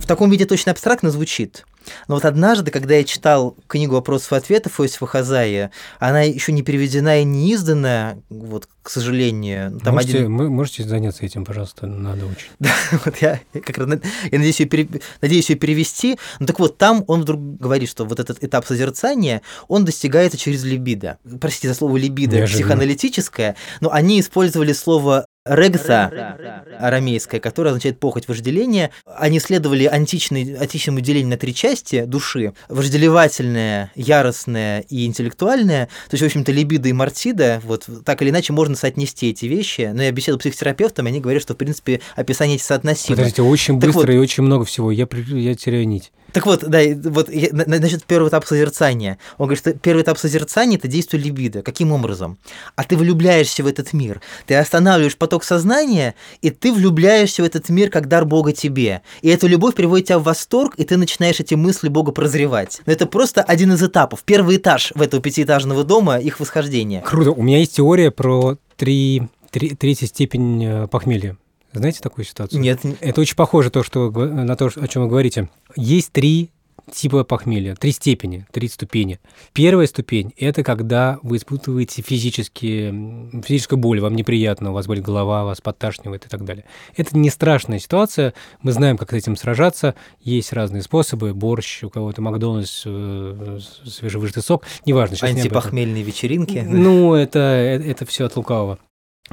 В 0.00 0.06
таком 0.06 0.30
виде 0.30 0.44
точно 0.44 0.72
абстрактно 0.72 1.10
звучит– 1.10 1.64
но 2.08 2.14
вот 2.14 2.24
однажды, 2.24 2.70
когда 2.70 2.94
я 2.94 3.04
читал 3.04 3.56
книгу 3.66 3.94
вопросов 3.94 4.32
и 4.32 4.36
ответов 4.36 4.80
Иосифа 4.80 5.06
Хазая, 5.06 5.70
она 5.98 6.22
еще 6.22 6.52
не 6.52 6.62
переведена 6.62 7.20
и 7.20 7.24
не 7.24 7.52
изданная, 7.52 8.22
вот, 8.30 8.68
к 8.82 8.90
сожалению. 8.90 9.78
Там 9.80 9.94
можете, 9.94 10.18
один... 10.18 10.32
мы, 10.32 10.50
можете 10.50 10.84
заняться 10.84 11.24
этим, 11.24 11.44
пожалуйста, 11.44 11.86
надо 11.86 12.26
очень. 12.26 12.48
Да, 12.58 12.70
вот 13.04 13.16
я, 13.18 13.40
как 13.52 13.78
раз, 13.78 13.88
я 13.88 14.38
надеюсь, 14.38 14.60
ее, 14.60 14.66
пере, 14.66 14.88
надеюсь 15.20 15.50
ее 15.50 15.56
перевести. 15.56 16.18
Ну 16.40 16.46
так 16.46 16.58
вот, 16.58 16.78
там 16.78 17.04
он 17.06 17.22
вдруг 17.22 17.58
говорит, 17.58 17.88
что 17.88 18.04
вот 18.04 18.20
этот 18.20 18.42
этап 18.42 18.66
созерцания, 18.66 19.42
он 19.68 19.84
достигается 19.84 20.38
через 20.38 20.64
либидо. 20.64 21.18
Простите 21.40 21.68
за 21.68 21.74
слово 21.74 21.96
либидо, 21.96 22.36
Неожиданно. 22.36 22.62
психоаналитическое, 22.62 23.56
но 23.80 23.92
они 23.92 24.20
использовали 24.20 24.72
слово 24.72 25.26
Регса, 25.44 26.36
арамейская, 26.78 27.40
которая 27.40 27.72
означает 27.72 27.98
похоть 27.98 28.28
вожделения, 28.28 28.92
они 29.04 29.40
следовали 29.40 29.86
античной, 29.86 30.54
античному 30.54 31.00
делению 31.00 31.30
на 31.30 31.36
три 31.36 31.52
части 31.52 31.71
души, 32.06 32.52
вожделевательная, 32.68 33.90
яростная 33.94 34.80
и 34.88 35.06
интеллектуальная, 35.06 35.86
то 35.86 36.14
есть, 36.14 36.22
в 36.22 36.26
общем-то, 36.26 36.52
либидо 36.52 36.88
и 36.88 36.92
мартида, 36.92 37.60
вот 37.64 37.88
так 38.04 38.22
или 38.22 38.30
иначе 38.30 38.52
можно 38.52 38.76
соотнести 38.76 39.30
эти 39.30 39.46
вещи, 39.46 39.90
но 39.92 40.02
я 40.02 40.12
беседовал 40.12 40.40
с 40.40 40.42
психотерапевтом, 40.42 41.06
они 41.06 41.20
говорят, 41.20 41.42
что, 41.42 41.54
в 41.54 41.56
принципе, 41.56 42.00
описание 42.16 42.56
эти 42.56 42.62
соотносимы. 42.62 43.16
Подождите, 43.16 43.42
очень 43.42 43.80
так 43.80 43.88
быстро 43.88 44.12
вот, 44.12 44.16
и 44.16 44.18
очень 44.18 44.42
много 44.42 44.64
всего, 44.64 44.90
я, 44.90 45.08
я 45.28 45.54
теряю 45.54 45.88
нить. 45.88 46.12
Так 46.32 46.46
вот, 46.46 46.64
да, 46.68 46.80
вот 47.04 47.28
значит, 47.28 48.04
первый 48.04 48.28
этап 48.28 48.46
созерцания. 48.46 49.18
Он 49.38 49.46
говорит, 49.46 49.60
что 49.60 49.72
первый 49.74 50.02
этап 50.02 50.18
созерцания– 50.18 50.78
это 50.78 50.88
действие 50.88 51.22
либидо. 51.22 51.62
Каким 51.62 51.92
образом? 51.92 52.38
А 52.76 52.84
ты 52.84 52.96
влюбляешься 52.96 53.62
в 53.62 53.66
этот 53.66 53.92
мир. 53.92 54.20
Ты 54.46 54.54
останавливаешь 54.54 55.16
поток 55.16 55.44
сознания, 55.44 56.14
и 56.40 56.50
ты 56.50 56.72
влюбляешься 56.72 57.42
в 57.42 57.46
этот 57.46 57.68
мир 57.68 57.90
как 57.90 58.08
дар 58.08 58.24
Бога 58.24 58.52
тебе. 58.52 59.02
И 59.20 59.28
эта 59.28 59.46
любовь 59.46 59.74
приводит 59.74 60.08
тебя 60.08 60.18
в 60.18 60.24
восторг, 60.24 60.74
и 60.76 60.84
ты 60.84 60.96
начинаешь 60.96 61.40
эти 61.40 61.54
мысли 61.54 61.88
Бога 61.88 62.12
прозревать. 62.12 62.80
Но 62.86 62.92
это 62.92 63.06
просто 63.06 63.42
один 63.42 63.72
из 63.72 63.82
этапов. 63.82 64.22
Первый 64.24 64.56
этаж 64.56 64.92
в 64.94 65.02
этого 65.02 65.22
пятиэтажного 65.22 65.84
дома, 65.84 66.18
их 66.18 66.40
восхождение. 66.40 67.02
Круто. 67.02 67.32
У 67.32 67.42
меня 67.42 67.58
есть 67.58 67.76
теория 67.76 68.10
про 68.10 68.56
три, 68.76 69.22
три, 69.50 69.70
третью 69.70 70.08
степень 70.08 70.64
э, 70.64 70.86
похмелья. 70.88 71.36
Знаете 71.72 72.00
такую 72.00 72.24
ситуацию? 72.24 72.60
Нет. 72.60 72.80
Это 73.00 73.20
очень 73.20 73.36
похоже 73.36 73.70
то, 73.70 73.82
что, 73.82 74.10
на 74.10 74.56
то, 74.56 74.70
о 74.74 74.88
чем 74.88 75.02
вы 75.02 75.08
говорите. 75.08 75.48
Есть 75.76 76.12
три 76.12 76.50
типа 76.90 77.24
похмелья, 77.24 77.74
три 77.74 77.92
степени, 77.92 78.46
три 78.50 78.68
ступени. 78.68 79.20
Первая 79.52 79.86
ступень– 79.86 80.32
это 80.36 80.62
когда 80.62 81.18
вы 81.22 81.36
испытываете 81.36 82.02
физические, 82.02 83.42
физическую 83.42 83.78
боль, 83.78 84.00
вам 84.00 84.14
неприятно, 84.14 84.70
у 84.70 84.74
вас 84.74 84.86
болит 84.86 85.04
голова, 85.04 85.44
вас 85.44 85.60
подташнивает 85.60 86.26
и 86.26 86.28
так 86.28 86.44
далее. 86.44 86.64
Это 86.96 87.16
не 87.16 87.30
страшная 87.30 87.78
ситуация, 87.78 88.34
мы 88.62 88.72
знаем, 88.72 88.98
как 88.98 89.10
с 89.10 89.14
этим 89.14 89.36
сражаться, 89.36 89.94
есть 90.20 90.52
разные 90.52 90.82
способы, 90.82 91.34
борщ, 91.34 91.84
у 91.84 91.90
кого-то 91.90 92.20
Макдональдс, 92.20 92.82
э, 92.84 93.58
свежевыжатый 93.86 94.42
сок, 94.42 94.64
неважно. 94.84 95.16
Антипохмельные 95.20 96.02
вечеринки. 96.02 96.64
Ну, 96.66 97.14
это, 97.14 97.38
это, 97.38 97.84
это 97.84 98.06
все 98.06 98.26
от 98.26 98.36
лукавого. 98.36 98.78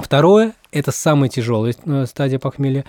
Второе, 0.02 0.54
это 0.72 0.92
самая 0.92 1.28
тяжелая 1.28 1.74
э, 1.84 2.06
стадия 2.06 2.38
похмелья, 2.38 2.84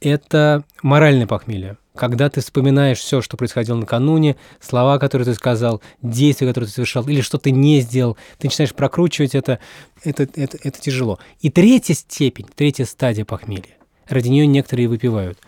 это 0.00 0.64
моральное 0.82 1.26
похмелье. 1.26 1.76
Когда 1.94 2.30
ты 2.30 2.40
вспоминаешь 2.40 2.98
все, 2.98 3.20
что 3.20 3.36
происходило 3.36 3.76
накануне, 3.76 4.36
слова, 4.60 4.98
которые 4.98 5.26
ты 5.26 5.34
сказал, 5.34 5.82
действия, 6.00 6.46
которые 6.46 6.68
ты 6.68 6.74
совершал, 6.74 7.08
или 7.08 7.20
что 7.20 7.38
ты 7.38 7.50
не 7.50 7.80
сделал, 7.80 8.16
ты 8.38 8.46
начинаешь 8.46 8.72
прокручивать 8.72 9.34
это, 9.34 9.58
это, 10.04 10.22
это, 10.22 10.58
это 10.62 10.80
тяжело. 10.80 11.18
И 11.40 11.50
третья 11.50 11.94
степень, 11.94 12.46
третья 12.54 12.84
стадия 12.84 13.24
похмелья, 13.24 13.76
ради 14.08 14.28
нее 14.28 14.46
некоторые 14.46 14.88
выпивают, 14.88 15.38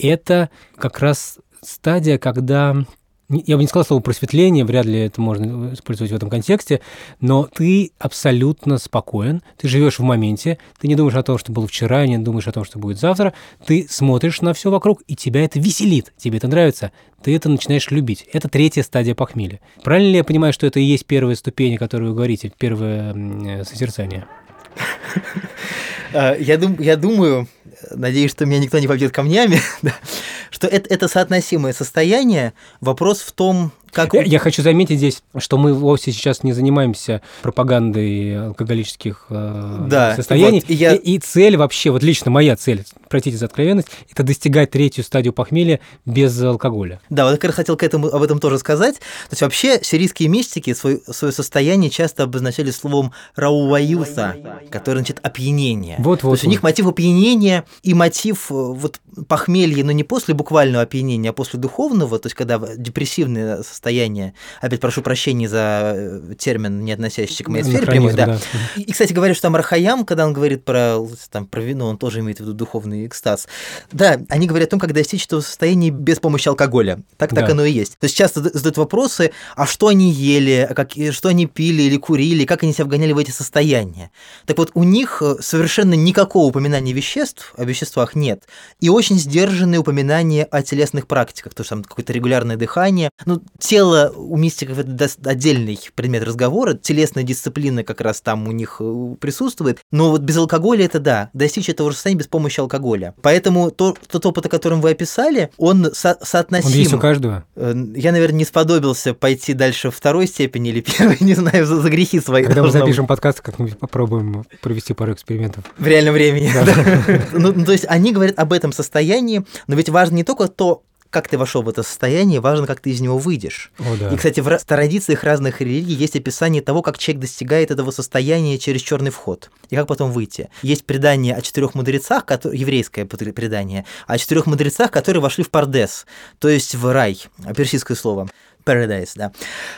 это 0.00 0.50
как 0.76 0.98
раз 0.98 1.38
стадия, 1.62 2.18
когда 2.18 2.84
я 3.28 3.56
бы 3.56 3.62
не 3.62 3.68
сказал 3.68 3.84
слово 3.84 4.00
просветление, 4.00 4.64
вряд 4.64 4.86
ли 4.86 4.98
это 5.00 5.20
можно 5.20 5.72
использовать 5.72 6.12
в 6.12 6.14
этом 6.16 6.28
контексте, 6.28 6.80
но 7.20 7.48
ты 7.52 7.92
абсолютно 7.98 8.78
спокоен, 8.78 9.42
ты 9.56 9.68
живешь 9.68 9.98
в 9.98 10.02
моменте, 10.02 10.58
ты 10.80 10.88
не 10.88 10.96
думаешь 10.96 11.16
о 11.16 11.22
том, 11.22 11.38
что 11.38 11.52
было 11.52 11.66
вчера, 11.66 12.06
не 12.06 12.18
думаешь 12.18 12.48
о 12.48 12.52
том, 12.52 12.64
что 12.64 12.78
будет 12.78 12.98
завтра, 12.98 13.32
ты 13.64 13.86
смотришь 13.88 14.40
на 14.42 14.52
все 14.52 14.70
вокруг, 14.70 15.02
и 15.06 15.16
тебя 15.16 15.44
это 15.44 15.58
веселит, 15.58 16.12
тебе 16.16 16.38
это 16.38 16.48
нравится, 16.48 16.92
ты 17.22 17.34
это 17.34 17.48
начинаешь 17.48 17.90
любить. 17.90 18.26
Это 18.32 18.48
третья 18.48 18.82
стадия 18.82 19.14
похмелья. 19.14 19.60
Правильно 19.82 20.10
ли 20.10 20.16
я 20.16 20.24
понимаю, 20.24 20.52
что 20.52 20.66
это 20.66 20.80
и 20.80 20.84
есть 20.84 21.06
первая 21.06 21.36
ступень, 21.36 21.76
о 21.76 21.78
которой 21.78 22.08
вы 22.08 22.14
говорите, 22.14 22.52
первое 22.58 23.64
созерцание? 23.64 24.26
А, 26.14 26.36
я, 26.36 26.58
дум, 26.58 26.76
я 26.80 26.96
думаю, 26.96 27.48
надеюсь, 27.90 28.30
что 28.30 28.46
меня 28.46 28.58
никто 28.58 28.78
не 28.78 28.88
побьет 28.88 29.12
камнями, 29.12 29.60
что 30.50 30.66
это, 30.66 30.92
это 30.92 31.08
соотносимое 31.08 31.72
состояние. 31.72 32.52
Вопрос 32.80 33.20
в 33.20 33.32
том, 33.32 33.72
как... 33.92 34.14
Я, 34.14 34.38
хочу 34.38 34.62
заметить 34.62 34.96
здесь, 34.96 35.22
что 35.36 35.58
мы 35.58 35.74
вовсе 35.74 36.12
сейчас 36.12 36.42
не 36.42 36.52
занимаемся 36.52 37.20
пропагандой 37.42 38.48
алкоголических 38.48 39.26
э, 39.28 39.86
да, 39.88 40.16
состояний. 40.16 40.60
Вот, 40.60 40.70
и, 40.70 40.74
я... 40.74 40.94
и, 40.94 41.16
и 41.16 41.18
цель 41.18 41.58
вообще, 41.58 41.90
вот 41.90 42.02
лично 42.02 42.30
моя 42.30 42.56
цель, 42.56 42.84
простите 43.08 43.36
за 43.36 43.46
откровенность, 43.46 43.88
это 44.10 44.22
достигать 44.22 44.70
третью 44.70 45.04
стадию 45.04 45.34
похмелья 45.34 45.80
без 46.06 46.40
алкоголя. 46.42 47.00
Да, 47.10 47.30
вот 47.30 47.42
я 47.42 47.52
хотел 47.52 47.76
к 47.76 47.82
этому, 47.82 48.08
об 48.08 48.22
этом 48.22 48.40
тоже 48.40 48.58
сказать. 48.58 48.96
То 48.96 49.32
есть 49.32 49.42
вообще 49.42 49.80
сирийские 49.82 50.30
мистики 50.30 50.72
свое, 50.72 51.00
свое 51.10 51.32
состояние 51.32 51.90
часто 51.90 52.22
обозначали 52.22 52.70
словом 52.70 53.12
рауаюса, 53.36 54.36
который 54.70 55.00
значит 55.00 55.20
опьянение. 55.22 55.96
Вот, 55.98 56.22
вот, 56.22 56.30
То 56.30 56.32
есть 56.32 56.44
вот. 56.44 56.48
у 56.48 56.50
них 56.50 56.62
мотив 56.62 56.86
опьянения 56.86 57.64
и 57.82 57.92
мотив 57.92 58.50
э, 58.50 58.54
вот 58.54 59.00
похмелья, 59.28 59.84
но 59.84 59.92
не 59.92 60.02
после 60.02 60.32
буквального 60.32 60.82
опьянения, 60.82 61.30
а 61.30 61.32
после 61.34 61.58
духовного, 61.58 62.18
то 62.18 62.26
есть 62.28 62.34
когда 62.34 62.58
депрессивное 62.74 63.62
состояние 63.62 63.81
состояние. 63.82 64.34
Опять 64.60 64.80
прошу 64.80 65.02
прощения 65.02 65.48
за 65.48 65.92
э, 65.96 66.34
термин, 66.38 66.84
не 66.84 66.92
относящийся 66.92 67.42
к 67.42 67.48
моей 67.48 67.64
сфере 67.64 67.84
прямой. 67.84 68.12
Да. 68.12 68.26
да. 68.26 68.38
И, 68.76 68.92
кстати, 68.92 69.12
говорят, 69.12 69.36
что 69.36 69.48
там 69.48 69.56
Рахаям, 69.56 70.04
когда 70.04 70.24
он 70.24 70.32
говорит 70.32 70.64
про, 70.64 71.04
там, 71.30 71.46
про 71.46 71.60
вино, 71.60 71.88
он 71.88 71.98
тоже 71.98 72.20
имеет 72.20 72.38
в 72.38 72.42
виду 72.42 72.52
духовный 72.52 73.06
экстаз. 73.06 73.48
Да, 73.90 74.20
они 74.28 74.46
говорят 74.46 74.68
о 74.68 74.70
том, 74.70 74.80
как 74.80 74.92
достичь 74.92 75.26
этого 75.26 75.40
состояния 75.40 75.90
без 75.90 76.20
помощи 76.20 76.48
алкоголя. 76.48 77.02
Так, 77.16 77.30
так 77.30 77.46
да. 77.46 77.52
оно 77.52 77.64
и 77.64 77.72
есть. 77.72 77.98
То 77.98 78.04
есть 78.04 78.16
часто 78.16 78.40
задают 78.40 78.76
вопросы, 78.76 79.32
а 79.56 79.66
что 79.66 79.88
они 79.88 80.12
ели, 80.12 80.66
а 80.70 80.74
как, 80.74 80.92
что 81.10 81.28
они 81.28 81.46
пили 81.46 81.82
или 81.82 81.96
курили, 81.96 82.44
как 82.44 82.62
они 82.62 82.72
себя 82.72 82.84
вгоняли 82.84 83.12
в 83.12 83.18
эти 83.18 83.32
состояния. 83.32 84.12
Так 84.46 84.58
вот, 84.58 84.70
у 84.74 84.84
них 84.84 85.22
э, 85.22 85.36
совершенно 85.40 85.94
никакого 85.94 86.46
упоминания 86.46 86.92
веществ, 86.92 87.52
о 87.56 87.64
веществах 87.64 88.14
нет, 88.14 88.44
и 88.78 88.88
очень 88.88 89.18
сдержанные 89.18 89.80
упоминания 89.80 90.44
о 90.44 90.62
телесных 90.62 91.08
практиках, 91.08 91.54
то 91.54 91.62
есть 91.62 91.70
там 91.70 91.82
какое-то 91.82 92.12
регулярное 92.12 92.56
дыхание. 92.56 93.10
Ну, 93.26 93.42
тело 93.72 94.12
у 94.14 94.36
мистиков 94.36 94.78
это 94.80 95.08
отдельный 95.24 95.78
предмет 95.94 96.24
разговора, 96.24 96.74
телесная 96.74 97.22
дисциплина 97.22 97.82
как 97.82 98.02
раз 98.02 98.20
там 98.20 98.46
у 98.46 98.52
них 98.52 98.76
э, 98.80 99.14
присутствует, 99.18 99.78
но 99.90 100.10
вот 100.10 100.20
без 100.20 100.36
алкоголя 100.36 100.84
это 100.84 101.00
да, 101.00 101.30
достичь 101.32 101.70
этого 101.70 101.90
же 101.90 101.96
состояния 101.96 102.18
без 102.18 102.26
помощи 102.26 102.60
алкоголя. 102.60 103.14
Поэтому 103.22 103.70
то, 103.70 103.96
тот 104.08 104.26
опыт, 104.26 104.44
о 104.44 104.48
котором 104.50 104.82
вы 104.82 104.90
описали, 104.90 105.50
он 105.56 105.86
со 105.94 106.18
соотносим. 106.20 106.66
Он 106.66 106.72
есть 106.74 106.92
у 106.92 106.98
каждого? 106.98 107.46
Э, 107.56 107.72
я, 107.94 108.12
наверное, 108.12 108.40
не 108.40 108.44
сподобился 108.44 109.14
пойти 109.14 109.54
дальше 109.54 109.90
второй 109.90 110.26
степени 110.26 110.68
или 110.68 110.82
первой, 110.82 111.16
не 111.20 111.32
знаю, 111.32 111.64
за, 111.64 111.80
за 111.80 111.88
грехи 111.88 112.20
свои. 112.20 112.44
Когда 112.44 112.62
мы 112.62 112.70
запишем 112.70 113.06
подкаст, 113.06 113.40
как-нибудь 113.40 113.78
попробуем 113.78 114.44
провести 114.60 114.92
пару 114.92 115.14
экспериментов. 115.14 115.64
В 115.78 115.86
реальном 115.86 116.12
времени. 116.12 116.52
Ну, 117.32 117.52
ну, 117.54 117.64
то 117.64 117.72
есть 117.72 117.86
они 117.88 118.12
говорят 118.12 118.38
об 118.38 118.52
этом 118.52 118.72
состоянии, 118.72 119.44
но 119.66 119.76
ведь 119.76 119.88
важно 119.88 120.16
не 120.16 120.24
только 120.24 120.48
то, 120.48 120.82
как 121.12 121.28
ты 121.28 121.36
вошел 121.36 121.62
в 121.62 121.68
это 121.68 121.82
состояние, 121.82 122.40
важно, 122.40 122.66
как 122.66 122.80
ты 122.80 122.90
из 122.90 123.02
него 123.02 123.18
выйдешь. 123.18 123.70
О, 123.78 123.96
да. 124.00 124.08
И, 124.08 124.16
кстати, 124.16 124.40
в 124.40 124.58
традициях 124.64 125.24
разных 125.24 125.60
религий 125.60 125.92
есть 125.92 126.16
описание 126.16 126.62
того, 126.62 126.80
как 126.80 126.96
человек 126.96 127.20
достигает 127.20 127.70
этого 127.70 127.90
состояния 127.90 128.58
через 128.58 128.80
черный 128.80 129.10
вход 129.10 129.50
и 129.68 129.76
как 129.76 129.86
потом 129.86 130.10
выйти. 130.10 130.48
Есть 130.62 130.86
предание 130.86 131.36
о 131.36 131.42
четырех 131.42 131.74
мудрецах, 131.74 132.24
которые, 132.24 132.58
еврейское 132.58 133.04
предание, 133.04 133.84
о 134.06 134.16
четырех 134.16 134.46
мудрецах, 134.46 134.90
которые 134.90 135.20
вошли 135.20 135.44
в 135.44 135.50
Пардес, 135.50 136.06
то 136.38 136.48
есть 136.48 136.74
в 136.74 136.90
рай, 136.90 137.20
персидское 137.54 137.96
слово. 137.96 138.28
Paradise, 138.64 139.10
да. 139.16 139.32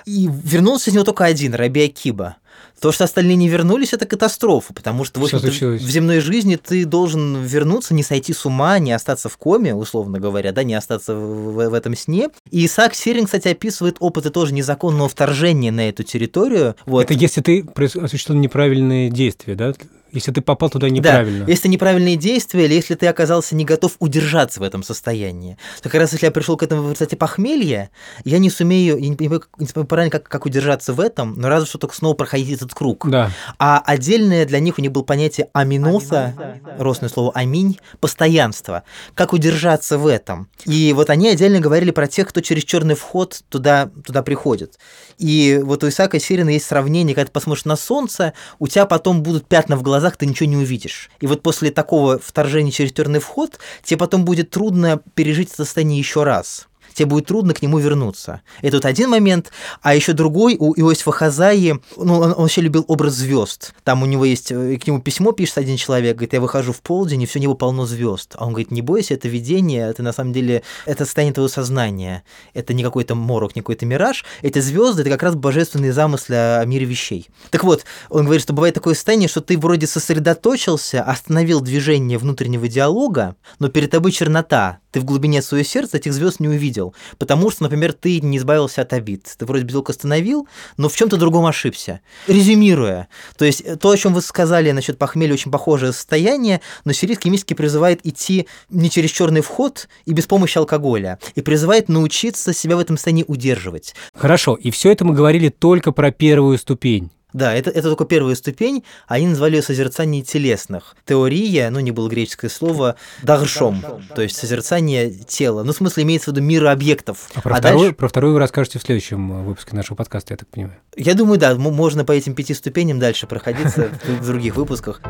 И 0.04 0.28
вернулся 0.30 0.90
из 0.90 0.94
него 0.94 1.04
только 1.04 1.24
один, 1.24 1.54
Раби 1.54 1.86
Акиба. 1.86 2.36
То, 2.80 2.92
что 2.92 3.04
остальные 3.04 3.36
не 3.36 3.48
вернулись, 3.48 3.92
это 3.92 4.06
катастрофа, 4.06 4.74
потому 4.74 5.04
что, 5.04 5.20
в, 5.20 5.24
общем 5.24 5.38
в 5.38 5.90
земной 5.90 6.20
жизни 6.20 6.56
ты 6.56 6.84
должен 6.84 7.42
вернуться, 7.42 7.94
не 7.94 8.02
сойти 8.02 8.32
с 8.32 8.44
ума, 8.44 8.78
не 8.78 8.92
остаться 8.92 9.28
в 9.28 9.36
коме, 9.36 9.74
условно 9.74 10.20
говоря, 10.20 10.52
да, 10.52 10.64
не 10.64 10.74
остаться 10.74 11.14
в, 11.14 11.68
в 11.68 11.74
этом 11.74 11.96
сне. 11.96 12.28
И 12.50 12.66
Исаак 12.66 12.94
Сирин, 12.94 13.26
кстати, 13.26 13.48
описывает 13.48 13.96
опыты 14.00 14.30
тоже 14.30 14.52
незаконного 14.54 15.08
вторжения 15.08 15.72
на 15.72 15.88
эту 15.88 16.02
территорию. 16.02 16.76
Вот. 16.86 17.04
Это 17.04 17.14
если 17.14 17.40
ты 17.40 17.66
осуществил 17.76 18.36
неправильные 18.36 19.10
действия, 19.10 19.54
да? 19.54 19.72
Если 20.14 20.30
ты 20.30 20.40
попал 20.42 20.70
туда 20.70 20.88
неправильно. 20.88 21.44
Да, 21.44 21.50
если 21.50 21.66
неправильные 21.66 22.14
действия, 22.14 22.66
или 22.66 22.74
если 22.74 22.94
ты 22.94 23.08
оказался 23.08 23.56
не 23.56 23.64
готов 23.64 23.96
удержаться 23.98 24.60
в 24.60 24.62
этом 24.62 24.84
состоянии. 24.84 25.58
Так 25.82 25.90
как 25.90 26.00
раз 26.00 26.12
если 26.12 26.26
я 26.26 26.30
пришел 26.30 26.56
к 26.56 26.62
этому 26.62 26.82
в 26.82 26.84
результате 26.84 27.16
похмелья, 27.16 27.90
я 28.24 28.38
не 28.38 28.48
сумею, 28.48 28.96
я 28.96 29.08
не 29.08 29.16
понимаю, 29.16 29.42
не 29.58 29.66
понимаю 29.66 29.88
правильно, 29.88 30.10
как, 30.12 30.28
как 30.28 30.46
удержаться 30.46 30.92
в 30.92 31.00
этом, 31.00 31.34
но 31.36 31.48
разве 31.48 31.66
что 31.66 31.78
только 31.78 31.96
снова 31.96 32.14
проходить 32.14 32.46
этот 32.54 32.74
круг. 32.74 33.08
Да. 33.08 33.30
А 33.58 33.82
отдельное 33.84 34.44
для 34.46 34.60
них 34.60 34.78
у 34.78 34.82
них 34.82 34.92
было 34.92 35.02
понятие 35.02 35.48
аминоса, 35.52 36.34
родственное 36.78 37.10
слово 37.10 37.32
аминь, 37.34 37.78
постоянство. 38.00 38.84
Как 39.14 39.32
удержаться 39.32 39.98
в 39.98 40.06
этом? 40.06 40.48
И 40.64 40.92
вот 40.92 41.10
они 41.10 41.28
отдельно 41.28 41.60
говорили 41.60 41.90
про 41.90 42.06
тех, 42.06 42.28
кто 42.28 42.40
через 42.40 42.64
черный 42.64 42.94
вход 42.94 43.42
туда, 43.48 43.90
туда 44.04 44.22
приходит. 44.22 44.78
И 45.18 45.60
вот 45.62 45.84
у 45.84 45.88
Исаака 45.88 46.18
Сирина 46.18 46.50
есть 46.50 46.66
сравнение, 46.66 47.14
когда 47.14 47.26
ты 47.26 47.32
посмотришь 47.32 47.64
на 47.64 47.76
солнце, 47.76 48.32
у 48.58 48.68
тебя 48.68 48.86
потом 48.86 49.22
будут 49.22 49.46
пятна 49.46 49.76
в 49.76 49.82
глазах, 49.82 50.16
ты 50.16 50.26
ничего 50.26 50.48
не 50.48 50.56
увидишь. 50.56 51.10
И 51.20 51.26
вот 51.26 51.42
после 51.42 51.70
такого 51.70 52.18
вторжения 52.18 52.70
через 52.70 52.92
черный 52.92 53.20
вход 53.20 53.58
тебе 53.82 53.98
потом 53.98 54.24
будет 54.24 54.50
трудно 54.50 55.00
пережить 55.14 55.48
это 55.48 55.64
состояние 55.64 55.98
еще 55.98 56.22
раз 56.24 56.68
тебе 56.94 57.06
будет 57.06 57.26
трудно 57.26 57.54
к 57.54 57.62
нему 57.62 57.78
вернуться. 57.78 58.42
Это 58.62 58.76
вот 58.78 58.84
один 58.84 59.10
момент. 59.10 59.50
А 59.82 59.94
еще 59.94 60.12
другой 60.12 60.56
у 60.58 60.74
Иосифа 60.74 61.12
Хазаи, 61.12 61.80
ну, 61.96 62.18
он, 62.18 62.34
вообще 62.34 62.60
любил 62.60 62.84
образ 62.88 63.14
звезд. 63.14 63.74
Там 63.84 64.02
у 64.02 64.06
него 64.06 64.24
есть, 64.24 64.50
э, 64.50 64.76
к 64.76 64.86
нему 64.86 65.00
письмо 65.00 65.32
пишет 65.32 65.58
один 65.58 65.76
человек, 65.76 66.16
говорит, 66.16 66.32
я 66.32 66.40
выхожу 66.40 66.72
в 66.72 66.80
полдень, 66.80 67.22
и 67.22 67.26
все 67.26 67.40
небо 67.40 67.54
полно 67.54 67.86
звезд. 67.86 68.34
А 68.36 68.44
он 68.46 68.50
говорит, 68.50 68.70
не 68.70 68.82
бойся, 68.82 69.14
это 69.14 69.28
видение, 69.28 69.88
это 69.88 70.02
на 70.02 70.12
самом 70.12 70.32
деле, 70.32 70.62
это 70.86 71.04
состояние 71.04 71.34
твоего 71.34 71.48
сознания. 71.48 72.24
Это 72.54 72.74
не 72.74 72.82
какой-то 72.82 73.14
морок, 73.14 73.56
не 73.56 73.62
какой-то 73.62 73.86
мираж. 73.86 74.24
Эти 74.42 74.60
звезды 74.60 75.02
это 75.02 75.10
как 75.10 75.22
раз 75.22 75.34
божественные 75.34 75.92
замыслы 75.92 76.36
о 76.36 76.64
мире 76.64 76.86
вещей. 76.86 77.28
Так 77.50 77.64
вот, 77.64 77.84
он 78.08 78.24
говорит, 78.24 78.42
что 78.42 78.52
бывает 78.52 78.74
такое 78.74 78.94
состояние, 78.94 79.28
что 79.28 79.40
ты 79.40 79.58
вроде 79.58 79.86
сосредоточился, 79.86 81.02
остановил 81.02 81.60
движение 81.60 82.18
внутреннего 82.18 82.68
диалога, 82.68 83.36
но 83.58 83.68
перед 83.68 83.90
тобой 83.90 84.12
чернота, 84.12 84.78
ты 84.94 85.00
в 85.00 85.04
глубине 85.04 85.42
своего 85.42 85.64
сердца 85.64 85.96
этих 85.96 86.12
звезд 86.12 86.38
не 86.38 86.46
увидел. 86.46 86.94
Потому 87.18 87.50
что, 87.50 87.64
например, 87.64 87.92
ты 87.94 88.20
не 88.20 88.38
избавился 88.38 88.82
от 88.82 88.92
обид. 88.92 89.28
Ты 89.36 89.44
вроде 89.44 89.64
бы 89.64 89.72
только 89.72 89.90
остановил, 89.90 90.46
но 90.76 90.88
в 90.88 90.94
чем-то 90.94 91.16
другом 91.16 91.46
ошибся. 91.46 92.00
Резюмируя, 92.28 93.08
то 93.36 93.44
есть 93.44 93.80
то, 93.80 93.90
о 93.90 93.96
чем 93.96 94.14
вы 94.14 94.22
сказали 94.22 94.70
насчет 94.70 94.96
похмелья, 94.96 95.32
очень 95.32 95.50
похожее 95.50 95.92
состояние, 95.92 96.60
но 96.84 96.92
сирийский 96.92 97.28
мистики 97.28 97.54
призывает 97.54 98.06
идти 98.06 98.46
не 98.70 98.88
через 98.88 99.10
черный 99.10 99.40
вход 99.40 99.88
и 100.04 100.12
без 100.12 100.26
помощи 100.26 100.58
алкоголя, 100.58 101.18
и 101.34 101.40
призывает 101.40 101.88
научиться 101.88 102.52
себя 102.52 102.76
в 102.76 102.78
этом 102.78 102.96
состоянии 102.96 103.24
удерживать. 103.26 103.96
Хорошо, 104.14 104.54
и 104.54 104.70
все 104.70 104.92
это 104.92 105.04
мы 105.04 105.14
говорили 105.14 105.48
только 105.48 105.90
про 105.90 106.12
первую 106.12 106.56
ступень. 106.56 107.10
Да, 107.34 107.52
это, 107.52 107.68
это 107.68 107.88
только 107.88 108.04
первая 108.04 108.36
ступень, 108.36 108.84
они 109.08 109.26
назвали 109.26 109.56
ее 109.56 109.62
созерцание 109.62 110.22
телесных. 110.22 110.96
Теория, 111.04 111.68
ну 111.68 111.80
не 111.80 111.90
было 111.90 112.08
греческое 112.08 112.48
слово, 112.48 112.94
даршом, 113.22 113.84
то 114.14 114.22
есть 114.22 114.36
созерцание 114.36 115.10
тела. 115.10 115.64
Ну, 115.64 115.72
в 115.72 115.76
смысле, 115.76 116.04
имеется 116.04 116.30
в 116.30 116.34
виду 116.34 116.46
мира 116.46 116.70
объектов. 116.70 117.28
А 117.34 117.40
про, 117.40 117.56
а 117.56 117.58
вторую, 117.58 117.80
дальше... 117.80 117.96
про 117.96 118.08
вторую 118.08 118.34
вы 118.34 118.38
расскажете 118.38 118.78
в 118.78 118.82
следующем 118.82 119.32
э, 119.32 119.42
выпуске 119.42 119.74
нашего 119.74 119.96
подкаста, 119.96 120.32
я 120.32 120.36
так 120.36 120.48
понимаю. 120.48 120.76
Я 120.96 121.14
думаю, 121.14 121.40
да, 121.40 121.56
можно 121.56 122.04
по 122.04 122.12
этим 122.12 122.36
пяти 122.36 122.54
ступеням 122.54 123.00
дальше 123.00 123.26
проходиться 123.26 123.90
в 124.06 124.26
других 124.26 124.54
выпусках. 124.54 125.00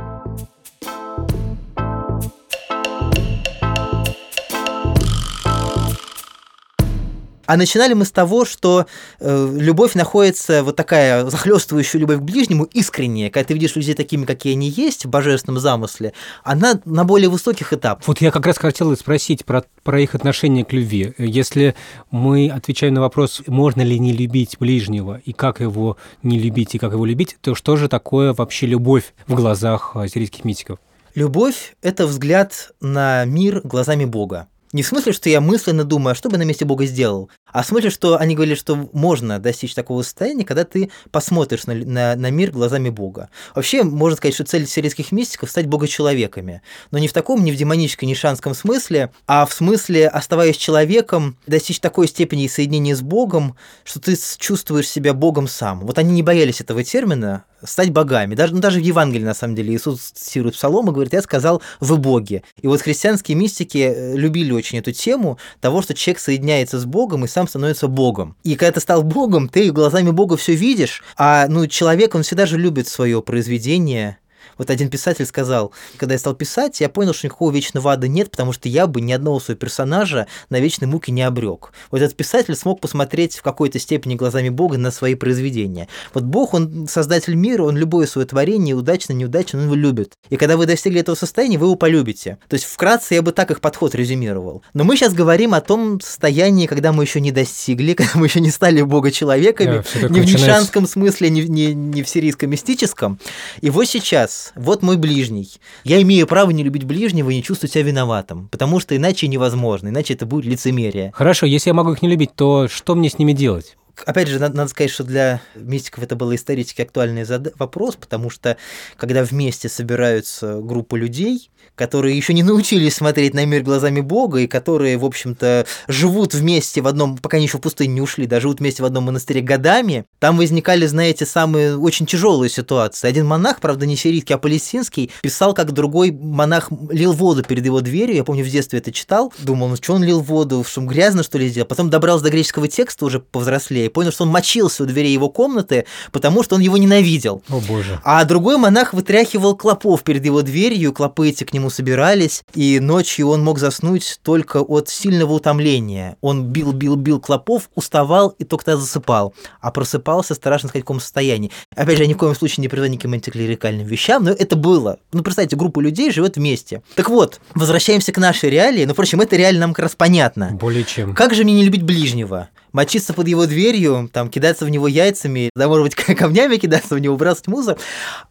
А 7.46 7.57
начинали 7.57 7.94
мы 7.94 8.04
с 8.04 8.11
того, 8.11 8.44
что 8.44 8.87
э, 9.20 9.57
любовь 9.59 9.94
находится, 9.94 10.62
вот 10.62 10.76
такая 10.76 11.26
захлестывающая 11.26 12.00
любовь 12.00 12.18
к 12.18 12.22
ближнему, 12.22 12.64
искренняя, 12.64 13.30
когда 13.30 13.48
ты 13.48 13.54
видишь 13.54 13.76
людей 13.76 13.94
такими, 13.94 14.24
какие 14.24 14.54
они 14.54 14.68
есть 14.68 15.04
в 15.04 15.11
божественном 15.11 15.61
замысле, 15.61 16.12
она 16.42 16.80
на 16.85 17.04
более 17.04 17.28
высоких 17.28 17.72
этапах. 17.72 18.07
Вот 18.07 18.20
я 18.20 18.30
как 18.30 18.46
раз 18.46 18.59
хотел 18.59 18.96
спросить 18.96 19.44
про, 19.44 19.64
про 19.83 20.00
их 20.00 20.14
отношение 20.14 20.64
к 20.64 20.72
любви. 20.72 21.14
Если 21.18 21.74
мы 22.11 22.48
отвечаем 22.48 22.94
на 22.94 23.00
вопрос, 23.00 23.42
можно 23.46 23.83
ли 23.83 23.98
не 23.98 24.12
любить 24.12 24.57
ближнего, 24.59 25.20
и 25.24 25.33
как 25.33 25.61
его 25.61 25.96
не 26.22 26.38
любить, 26.38 26.74
и 26.74 26.78
как 26.78 26.92
его 26.92 27.04
любить, 27.04 27.37
то 27.40 27.54
что 27.54 27.76
же 27.76 27.88
такое 27.88 28.33
вообще 28.33 28.66
любовь 28.66 29.14
в 29.26 29.35
глазах 29.35 29.96
сирийских 30.12 30.44
мистиков? 30.44 30.78
Любовь– 31.14 31.76
это 31.83 32.07
взгляд 32.09 32.72
на 32.80 33.24
мир 33.24 33.61
глазами 33.62 34.04
Бога. 34.04 34.48
Не 34.75 34.83
в 34.83 34.89
смысле, 34.89 35.13
что 35.13 35.31
я 35.31 35.41
мысленно 35.41 35.85
думаю, 35.85 36.13
а 36.13 36.15
что 36.17 36.29
бы 36.29 36.37
на 36.37 36.43
месте 36.43 36.65
Бога 36.65 36.85
сделал, 36.85 37.31
а 37.47 37.63
в 37.63 37.67
смысле, 37.67 37.91
что 37.91 38.19
они 38.19 38.35
говорили, 38.35 38.57
что 38.57 38.91
можно 38.93 39.39
достичь 39.39 39.73
такого 39.73 40.03
состояния, 40.03 40.45
когда 40.45 40.65
ты 40.65 40.91
посмотришь 41.13 41.69
на, 41.69 41.75
на, 41.75 42.17
на 42.17 42.31
мир 42.33 42.51
глазами 42.51 42.89
Бога. 42.89 43.31
Вообще, 43.55 43.85
можно 43.85 44.17
сказать, 44.17 44.35
что 44.35 44.43
цель 44.43 44.67
сирийских 44.67 45.13
мистиков– 45.13 45.49
стать 45.51 45.69
богочеловеками. 45.69 46.61
Но 46.91 46.99
не 46.99 47.07
в 47.07 47.13
таком, 47.13 47.45
не 47.45 47.53
в 47.53 47.57
демоническом, 47.57 48.09
не 48.09 48.17
шанском 48.17 48.53
смысле, 48.53 49.13
а 49.29 49.47
в 49.47 49.53
смысле, 49.55 50.09
оставаясь 50.09 50.57
человеком, 50.57 51.37
достичь 51.47 51.79
такой 51.79 52.09
степени 52.09 52.49
соединения 52.49 52.97
с 52.97 53.01
Богом, 53.01 53.55
что 53.85 54.01
ты 54.01 54.19
чувствуешь 54.39 54.89
себя 54.89 55.15
Богом 55.15 55.47
сам. 55.47 55.87
Вот 55.87 55.99
они 55.99 56.11
не 56.11 56.25
боялись 56.25 56.61
этого 56.61 56.83
термина, 56.83 57.45
стать 57.62 57.90
богами. 57.90 58.35
Даже, 58.35 58.55
ну, 58.55 58.61
даже 58.61 58.81
в 58.81 58.83
Евангелии, 58.83 59.25
на 59.25 59.35
самом 59.35 59.55
деле, 59.55 59.75
Иисус 59.75 60.12
цитирует 60.14 60.55
Псалом 60.55 60.88
и 60.88 60.93
говорит, 60.93 61.12
я 61.12 61.23
сказал, 61.23 61.62
вы 61.81 61.97
боги. 61.97 62.43
И 62.61 62.67
вот 62.67 62.81
христианские 62.81 63.37
мистики 63.37 63.79
э, 63.79 64.17
любили 64.17 64.53
очень 64.53 64.79
эту 64.79 64.93
тему 64.93 65.38
того, 65.61 65.83
что 65.83 65.95
человек 65.95 66.21
соединяется 66.21 66.79
с 66.79 66.85
Богом 66.85 67.25
и 67.25 67.29
сам 67.29 67.49
становится 67.49 67.88
Богом. 67.88 68.37
И 68.45 68.57
когда 68.57 68.73
ты 68.73 68.81
стал 68.81 69.03
Богом, 69.03 69.49
ты 69.49 69.71
глазами 69.71 70.11
Бога 70.11 70.37
все 70.37 70.55
видишь, 70.55 71.03
а 71.17 71.47
ну, 71.49 71.67
человек, 71.67 72.14
он 72.14 72.23
всегда 72.23 72.47
же 72.47 72.59
любит 72.59 72.88
свое 72.88 73.23
произведение, 73.23 74.19
вот 74.59 74.70
один 74.70 74.90
писатель 74.90 75.26
сказал, 75.26 75.72
когда 75.96 76.14
я 76.14 76.18
стал 76.18 76.35
писать, 76.35 76.80
я 76.80 76.88
понял, 76.88 77.14
что 77.14 77.26
никакого 77.26 77.52
вечного 77.52 77.92
ада 77.92 78.09
нет, 78.09 78.30
потому 78.30 78.52
что 78.52 78.68
я 78.68 78.87
бы 78.87 79.00
ни 79.00 79.12
одного 79.12 79.40
своего 79.40 79.59
персонажа 79.59 80.26
на 80.50 80.61
вечной 80.61 80.88
муке 80.88 81.12
не 81.12 81.22
обрек. 81.22 81.72
Вот 81.90 82.00
этот 82.00 82.16
писатель 82.16 82.54
смог 82.54 82.80
посмотреть 82.80 83.37
в 83.37 83.42
какой-то 83.42 83.78
степени 83.78 84.14
глазами 84.14 84.48
Бога 84.48 84.78
на 84.78 84.90
свои 84.90 85.14
произведения. 85.14 85.88
Вот 86.12 86.24
Бог, 86.24 86.54
он 86.54 86.87
создатель 86.88 87.35
мира, 87.35 87.62
он 87.62 87.76
любое 87.76 88.07
свое 88.07 88.26
творение, 88.26 88.74
удачно, 88.74 89.12
неудачно, 89.12 89.59
он 89.59 89.66
его 89.66 89.74
любит. 89.74 90.12
И 90.30 90.37
когда 90.37 90.57
вы 90.57 90.66
достигли 90.66 91.00
этого 91.00 91.14
состояния, 91.14 91.59
вы 91.59 91.66
его 91.66 91.76
полюбите. 91.76 92.38
То 92.48 92.54
есть 92.54 92.66
вкратце 92.66 93.14
я 93.14 93.22
бы 93.22 93.33
так 93.33 93.50
их 93.50 93.61
подход 93.61 93.94
резюмировал. 93.94 94.62
Но 94.72 94.85
мы 94.85 94.96
сейчас 94.96 95.14
говорим 95.14 95.54
о 95.54 95.61
том 95.61 96.00
состоянии, 96.00 96.66
когда 96.66 96.92
мы 96.92 97.04
еще 97.04 97.20
не 97.20 97.33
достигли, 97.33 97.94
когда 97.94 98.12
мы 98.14 98.26
еще 98.26 98.40
не 98.40 98.50
стали 98.50 98.83
Бога 98.83 99.11
человеками, 99.11 99.85
Да, 100.00 100.09
ни 100.09 100.20
в 100.20 100.24
нишанском 100.24 100.87
смысле, 100.87 101.30
ни, 101.30 101.42
ни, 101.42 101.72
ни 101.72 102.02
в 102.02 102.09
сирийском 102.09 102.50
мистическом. 102.50 103.18
И 103.61 103.70
вот 103.70 103.87
сейчас, 103.87 104.34
вот 104.55 104.83
мой 104.83 104.97
ближний. 104.97 105.51
Я 105.85 106.01
имею 106.03 106.27
право 106.27 106.51
не 106.51 106.62
любить 106.62 106.85
ближнего 106.85 107.31
и 107.31 107.37
не 107.37 107.42
чувствовать 107.42 107.73
себя 107.73 107.85
виноватым, 107.85 108.49
потому 108.49 108.81
что 108.81 108.97
иначе 108.97 109.29
невозможно, 109.29 109.88
иначе 109.88 110.14
это 110.14 110.27
будет 110.27 110.44
лицемерие. 110.44 111.12
Хорошо, 111.14 111.47
если 111.47 111.70
я 111.70 111.75
могу 111.75 111.92
их 111.92 112.03
не 112.03 112.09
любить, 112.09 112.35
то 112.35 112.68
что 112.68 112.94
мне 112.94 113.11
с 113.11 113.18
ними 113.18 113.33
делать? 113.33 113.77
Опять 114.07 114.28
же, 114.28 114.38
надо, 114.38 114.57
надо 114.57 114.70
сказать, 114.70 114.90
что 114.90 115.04
для 115.04 115.40
мистиков 115.54 116.02
это 116.02 116.16
был 116.16 116.35
исторически 116.35 116.83
актуальный 116.83 117.24
зада- 117.24 117.52
вопрос, 117.59 117.96
потому 117.96 118.30
что 118.30 118.57
когда 118.96 119.24
вместе 119.24 119.68
собираются 119.68 120.61
группа 120.61 120.96
людей, 120.96 121.50
которые 121.74 122.16
еще 122.16 122.35
не 122.35 122.42
научились 122.42 122.94
смотреть 122.94 123.35
на 123.35 123.44
мир 123.46 123.62
глазами 123.62 124.00
Бога, 124.00 124.40
и 124.40 124.46
которые, 124.46 124.96
в 124.96 125.04
общем-то, 125.04 125.66
живут 125.88 126.35
вместе 126.35 126.80
в 126.80 126.87
одном, 126.87 127.16
пока 127.18 127.37
они 127.37 127.46
еще 127.46 127.59
в 127.59 127.61
пустыню 127.61 127.94
не 127.94 128.00
ушли, 128.00 128.26
да, 128.26 128.40
живут 128.40 128.61
вместе 128.61 128.83
в 128.83 128.87
одном 128.87 129.04
монастыре 129.04 129.40
годами, 129.40 130.04
там 130.18 130.37
возникали, 130.37 130.87
знаете, 130.87 131.26
самые 131.26 131.76
очень 131.76 132.07
тяжелые 132.07 132.50
ситуации. 132.50 133.09
Один 133.09 133.26
монах, 133.26 133.61
правда, 133.61 133.87
не 133.87 133.96
сирийский, 133.96 134.35
а 134.35 134.38
палестинский, 134.38 135.11
писал, 135.22 135.54
как 135.54 135.72
другой 135.72 136.11
монах 136.12 136.70
лил 136.90 137.12
воду 137.12 137.42
перед 137.42 137.64
его 137.64 137.80
дверью. 137.80 138.16
Я 138.16 138.24
помню, 138.24 138.44
в 138.44 138.48
детстве 138.48 138.78
это 138.78 138.92
читал. 138.92 139.33
Думал, 139.38 139.68
ну 139.68 139.76
что 139.76 139.94
он 139.94 140.04
лил 140.04 140.20
воду, 140.20 140.64
что 140.66 140.80
он 140.80 140.87
грязно, 140.87 141.22
что 141.22 141.38
ли, 141.38 141.48
сделал? 141.48 141.66
Потом 141.66 141.90
добрался 141.90 142.24
до 142.24 142.30
греческого 142.30 142.68
текста 142.68 143.04
уже 143.04 143.20
повзрослее 143.20 143.84
и 143.87 143.88
понял, 143.88 144.12
что 144.12 144.25
он 144.25 144.31
мочился 144.31 144.83
у 144.83 144.87
двери 144.87 145.09
его 145.09 145.29
комнаты, 145.29 145.87
потому 146.12 146.42
что 146.42 146.57
он 146.57 146.61
его 146.61 146.77
ненавидел. 146.77 147.42
О 147.49 147.61
боже. 147.61 148.01
А 148.05 148.25
другой 148.25 148.57
монах 148.57 148.92
вытряхивал 148.94 149.57
клопов 149.57 150.03
перед 150.03 150.25
его 150.25 150.42
дверью, 150.42 150.92
клопы 150.92 151.29
эти 151.29 151.44
к 151.44 151.53
нему 151.53 151.70
собирались, 151.70 152.42
и 152.55 152.81
ночью 152.81 153.29
он 153.29 153.42
мог 153.42 153.59
заснуть 153.59 154.20
только 154.23 154.59
от 154.61 154.88
сильного 154.88 155.33
утомления. 155.35 156.16
Он 156.20 156.44
бил, 156.44 156.73
бил, 156.73 156.97
бил 156.97 157.20
клопов, 157.20 157.70
уставал 157.75 158.31
и 158.38 158.44
только 158.44 158.64
тогда 158.64 158.81
засыпал, 158.81 159.35
а 159.61 159.70
просыпался 159.70 160.35
страшно 160.35 160.68
сказать 160.68 160.83
в 160.83 160.87
каком 160.87 161.01
состоянии. 161.01 161.51
Опять 161.75 161.97
же, 161.97 162.05
я 162.05 162.09
ни 162.09 162.14
в 162.14 162.18
коем 162.18 162.35
случае 162.35 162.62
не 162.62 162.68
призываю 162.68 162.92
никаким 162.92 163.12
антиклерикальным 163.12 163.87
вещам, 163.87 164.25
но 164.25 164.31
это 164.31 164.57
было. 164.57 164.99
Ну, 165.12 165.23
представьте, 165.23 165.57
группа 165.57 165.81
людей 165.81 166.11
живет 166.11 166.37
вместе. 166.37 166.83
Так 166.94 167.09
вот, 167.09 167.40
возвращаемся 167.55 168.12
к 168.12 168.18
нашей 168.18 168.51
реалии, 168.51 168.85
но, 168.85 168.92
впрочем, 168.92 169.20
это 169.20 169.37
реально 169.37 169.61
нам 169.61 169.75
как 169.75 169.85
раз 169.85 169.94
понятно. 169.97 170.51
Более 170.53 170.85
чем. 170.85 171.14
Как 171.14 171.35
же 171.35 171.44
мне 171.44 171.55
не 171.55 171.64
любить 171.64 171.83
ближнего? 171.83 172.49
Мочиться 172.75 173.15
под 173.15 173.29
его 173.29 173.47
дверью, 173.47 174.11
там, 174.13 174.29
кидаться 174.29 174.65
в 174.65 174.69
него 174.69 174.89
яйцами, 174.89 175.49
да, 175.55 175.69
может 175.69 175.85
быть, 175.85 175.95
камнями 176.19 176.57
кидаться 176.57 176.97
в 176.97 176.99
него, 176.99 177.17
бросать 177.17 177.47
мусор. 177.47 177.79